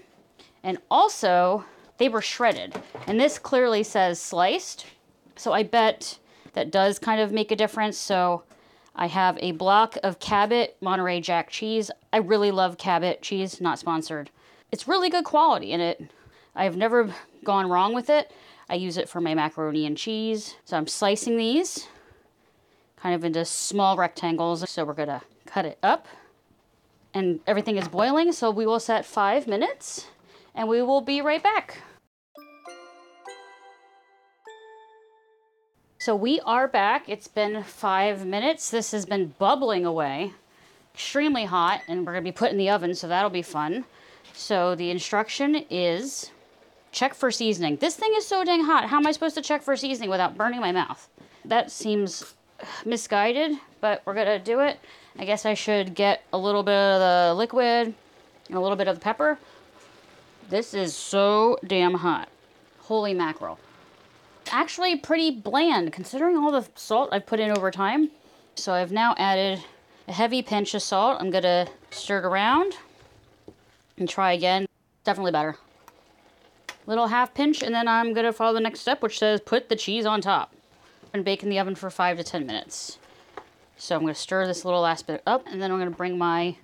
[0.63, 1.63] And also,
[1.97, 2.75] they were shredded.
[3.05, 4.87] And this clearly says sliced.
[5.35, 6.17] So I bet
[6.53, 7.97] that does kind of make a difference.
[7.97, 8.43] So
[8.95, 11.91] I have a block of Cabot Monterey Jack cheese.
[12.11, 14.31] I really love Cabot cheese, not sponsored.
[14.71, 16.11] It's really good quality and it
[16.55, 18.31] I've never gone wrong with it.
[18.69, 20.55] I use it for my macaroni and cheese.
[20.65, 21.87] So I'm slicing these
[22.97, 24.69] kind of into small rectangles.
[24.69, 26.07] So we're gonna cut it up
[27.13, 28.31] and everything is boiling.
[28.31, 30.07] So we will set five minutes
[30.55, 31.81] and we will be right back.
[35.99, 37.07] So we are back.
[37.07, 38.69] It's been five minutes.
[38.69, 40.33] This has been bubbling away,
[40.93, 43.85] extremely hot, and we're gonna be put in the oven, so that'll be fun.
[44.33, 46.31] So the instruction is
[46.93, 47.75] check for seasoning.
[47.77, 48.87] This thing is so dang hot.
[48.87, 51.09] How am I supposed to check for seasoning without burning my mouth?
[51.43, 52.35] That seems
[52.85, 54.79] misguided, but we're gonna do it.
[55.17, 57.93] I guess I should get a little bit of the liquid
[58.47, 59.37] and a little bit of the pepper.
[60.49, 62.29] This is so damn hot.
[62.79, 63.59] Holy mackerel.
[64.51, 68.11] Actually pretty bland considering all the salt I've put in over time.
[68.55, 69.63] So I've now added
[70.07, 71.17] a heavy pinch of salt.
[71.19, 72.75] I'm gonna stir it around
[73.97, 74.67] and try again.
[75.03, 75.57] Definitely better
[76.85, 79.75] little half pinch, and then I'm gonna follow the next step, which says put the
[79.75, 80.53] cheese on top
[81.13, 82.97] and bake in the oven for five to 10 minutes.
[83.77, 86.57] So I'm gonna stir this little last bit up, and then I'm gonna bring my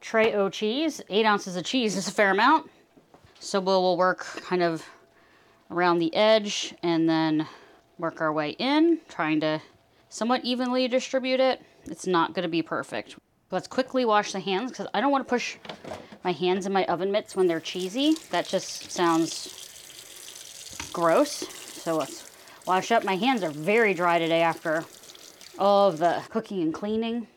[0.00, 1.00] tray o cheese.
[1.08, 2.70] Eight ounces of cheese is a fair amount.
[3.40, 4.84] So we'll, we'll work kind of
[5.70, 7.46] around the edge and then
[7.98, 9.60] work our way in, trying to
[10.08, 11.60] somewhat evenly distribute it.
[11.84, 13.16] It's not gonna be perfect.
[13.52, 15.56] Let's quickly wash the hands because I don't want to push
[16.24, 18.16] my hands in my oven mitts when they're cheesy.
[18.30, 21.30] That just sounds gross.
[21.30, 22.28] So let's
[22.66, 23.04] wash up.
[23.04, 24.84] My hands are very dry today after
[25.60, 27.28] all of the cooking and cleaning.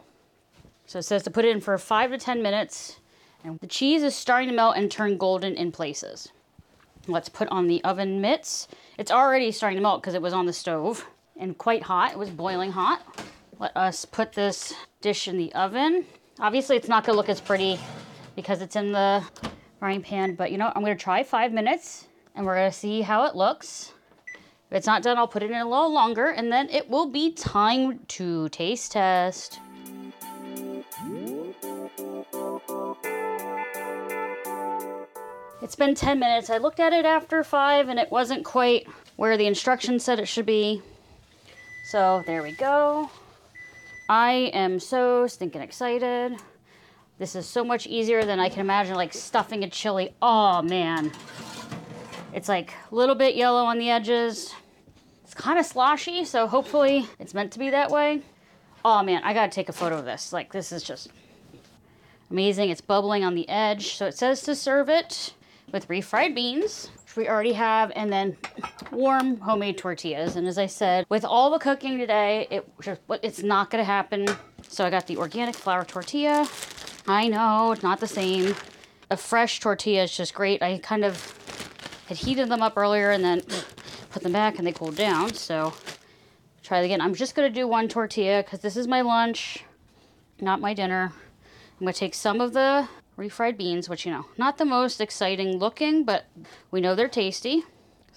[0.88, 2.98] So it says to put it in for five to 10 minutes.
[3.44, 6.30] And the cheese is starting to melt and turn golden in places.
[7.08, 8.68] Let's put on the oven mitts.
[8.98, 11.06] It's already starting to melt because it was on the stove
[11.38, 12.14] and quite hot.
[12.14, 13.04] It was boiling hot.
[13.60, 16.06] Let us put this dish in the oven.
[16.40, 17.78] Obviously, it's not gonna look as pretty
[18.38, 19.22] because it's in the
[19.80, 23.26] frying pan, but you know, I'm gonna try five minutes and we're gonna see how
[23.26, 23.92] it looks.
[24.72, 27.08] If it's not done, I'll put it in a little longer and then it will
[27.08, 29.60] be time to taste test.
[35.62, 36.50] It's been 10 minutes.
[36.50, 38.88] I looked at it after five and it wasn't quite
[39.18, 40.82] where the instructions said it should be.
[41.92, 43.10] So there we go.
[44.10, 46.36] I am so stinking excited.
[47.20, 50.16] This is so much easier than I can imagine like stuffing a chili.
[50.20, 51.12] Oh man.
[52.34, 54.52] It's like a little bit yellow on the edges.
[55.24, 58.24] It's kind of sloshy, so hopefully it's meant to be that way.
[58.84, 60.34] Oh man, I gotta take a photo of this.
[60.34, 61.10] Like this is just
[62.32, 62.72] amazing.
[62.72, 63.94] It's bubbling on the edge.
[63.94, 65.36] So it says to serve it
[65.72, 68.38] with refried beans, which we already have, and then
[68.92, 70.36] warm homemade tortillas.
[70.36, 72.70] And as I said, with all the cooking today, it
[73.24, 74.28] it's not gonna happen.
[74.68, 76.48] So I got the organic flour tortilla.
[77.08, 78.54] I know it's not the same.
[79.10, 80.62] A fresh tortilla is just great.
[80.62, 81.36] I kind of
[82.08, 83.42] had heated them up earlier and then
[84.12, 85.34] put them back and they cooled down.
[85.34, 85.74] So
[86.62, 87.02] try it again.
[87.02, 89.64] I'm just gonna do one tortilla because this is my lunch,
[90.40, 91.12] not my dinner.
[91.80, 92.88] I'm gonna take some of the
[93.20, 96.26] refried beans, which, you know, not the most exciting looking, but
[96.72, 97.64] we know they're tasty.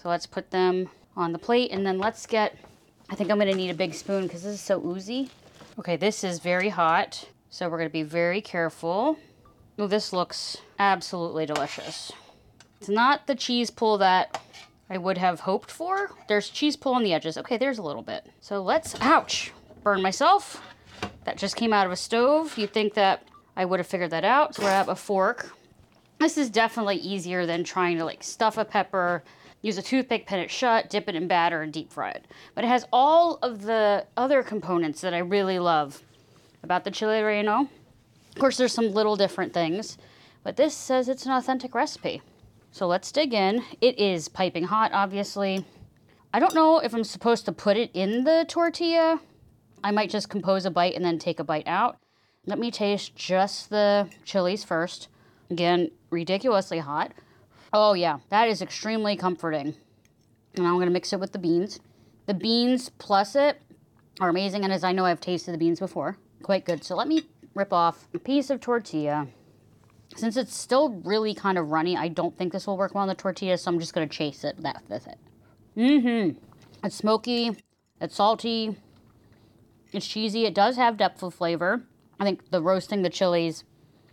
[0.01, 2.57] So let's put them on the plate and then let's get,
[3.09, 5.29] I think I'm gonna need a big spoon because this is so oozy.
[5.77, 7.27] Okay, this is very hot.
[7.49, 9.19] So we're gonna be very careful.
[9.77, 12.11] Oh, this looks absolutely delicious.
[12.79, 14.41] It's not the cheese pull that
[14.89, 16.11] I would have hoped for.
[16.27, 17.37] There's cheese pull on the edges.
[17.37, 18.27] Okay, there's a little bit.
[18.41, 19.51] So let's, ouch.
[19.83, 20.61] burn myself.
[21.25, 22.57] That just came out of a stove.
[22.57, 23.23] You'd think that
[23.55, 24.55] I would have figured that out.
[24.55, 25.55] So have a fork.
[26.19, 29.23] This is definitely easier than trying to like stuff a pepper,
[29.61, 32.25] use a toothpick, pin it shut, dip it in batter, and deep fry it.
[32.55, 36.01] But it has all of the other components that I really love
[36.63, 37.67] about the chile relleno.
[38.29, 39.97] Of course, there's some little different things,
[40.43, 42.21] but this says it's an authentic recipe.
[42.71, 43.63] So let's dig in.
[43.81, 45.65] It is piping hot, obviously.
[46.33, 49.19] I don't know if I'm supposed to put it in the tortilla.
[49.83, 51.97] I might just compose a bite and then take a bite out.
[52.45, 55.07] Let me taste just the chilies first.
[55.49, 57.13] Again, ridiculously hot.
[57.71, 59.75] Oh, yeah, that is extremely comforting.
[60.55, 61.79] And I'm to mix it with the beans.
[62.25, 63.61] The beans plus it
[64.19, 66.17] are amazing, and as I know, I've tasted the beans before.
[66.41, 66.83] Quite good.
[66.83, 67.23] So let me
[67.55, 69.27] rip off a piece of tortilla.
[70.15, 73.07] Since it's still really kind of runny, I don't think this will work well on
[73.07, 75.17] the tortilla, so I'm just to chase it that with it.
[75.75, 76.37] Mm-hmm.
[76.85, 77.57] It's smoky,
[77.99, 78.75] it's salty,
[79.91, 80.45] it's cheesy.
[80.45, 81.83] It does have depth of flavor.
[82.23, 83.65] I think the roasting the chilies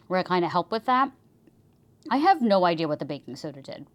[0.08, 1.12] will kind of help with that.
[2.10, 3.86] I have no idea what the baking soda did.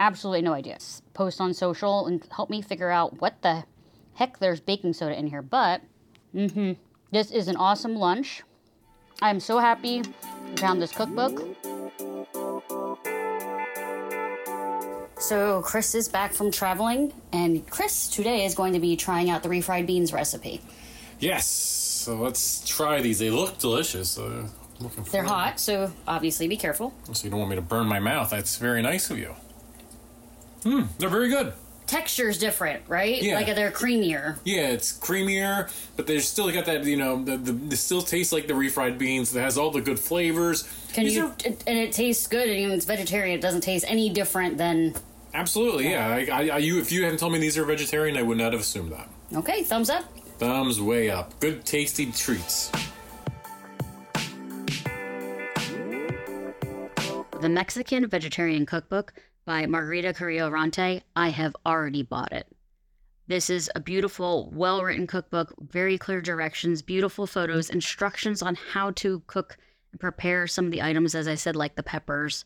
[0.00, 0.78] Absolutely no idea.
[1.12, 3.64] Post on social and help me figure out what the
[4.14, 5.42] heck there's baking soda in here.
[5.42, 5.82] But,
[6.34, 6.72] mm-hmm.
[7.10, 8.42] This is an awesome lunch.
[9.20, 11.38] I'm so happy I found this cookbook.
[15.18, 19.42] So Chris is back from traveling, and Chris today is going to be trying out
[19.42, 20.62] the refried beans recipe.
[21.18, 21.87] Yes.
[21.98, 23.18] So let's try these.
[23.18, 24.18] They look delicious.
[24.18, 26.94] Uh, looking They're hot, so obviously be careful.
[27.12, 28.30] So you don't want me to burn my mouth.
[28.30, 29.34] That's very nice of you.
[30.62, 31.52] Hmm, they're very good.
[31.88, 33.20] Texture's different, right?
[33.20, 33.34] Yeah.
[33.34, 34.38] Like they're creamier.
[34.44, 38.32] Yeah, it's creamier, but they still got that, you know, the, the, they still tastes
[38.32, 39.34] like the refried beans.
[39.34, 40.68] It has all the good flavors.
[40.92, 41.34] Can These you, are,
[41.66, 43.36] and it tastes good, and it's vegetarian.
[43.36, 44.94] It doesn't taste any different than.
[45.34, 46.16] Absolutely, yeah.
[46.18, 46.36] yeah.
[46.36, 48.60] I, I, you, if you hadn't told me these are vegetarian, I would not have
[48.60, 49.08] assumed that.
[49.34, 50.04] Okay, thumbs up.
[50.38, 51.38] Thumbs way up.
[51.40, 52.70] Good, tasty treats.
[57.40, 59.14] The Mexican Vegetarian Cookbook
[59.44, 61.02] by Margarita Carrillo Arronte.
[61.16, 62.46] I have already bought it.
[63.26, 68.92] This is a beautiful, well written cookbook, very clear directions, beautiful photos, instructions on how
[68.92, 69.58] to cook
[69.90, 72.44] and prepare some of the items, as I said, like the peppers.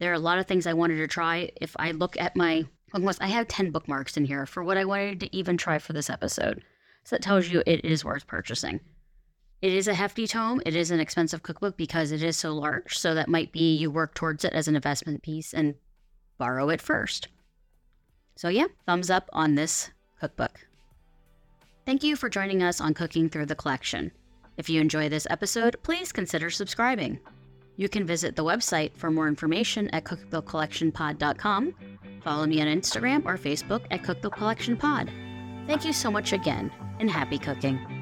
[0.00, 1.50] There are a lot of things I wanted to try.
[1.60, 4.84] If I look at my bookmarks, I have 10 bookmarks in here for what I
[4.84, 6.64] wanted to even try for this episode.
[7.06, 8.80] So that tells you it is worth purchasing.
[9.62, 10.60] It is a hefty tome.
[10.66, 12.98] It is an expensive cookbook because it is so large.
[12.98, 15.76] So that might be you work towards it as an investment piece and
[16.36, 17.28] borrow it first.
[18.34, 20.66] So, yeah, thumbs up on this cookbook.
[21.86, 24.10] Thank you for joining us on Cooking Through the Collection.
[24.56, 27.20] If you enjoy this episode, please consider subscribing.
[27.76, 31.74] You can visit the website for more information at cookbookcollectionpod.com.
[32.24, 35.08] Follow me on Instagram or Facebook at Cookbook Collection Pod.
[35.66, 37.95] Thank you so much again, and happy cooking.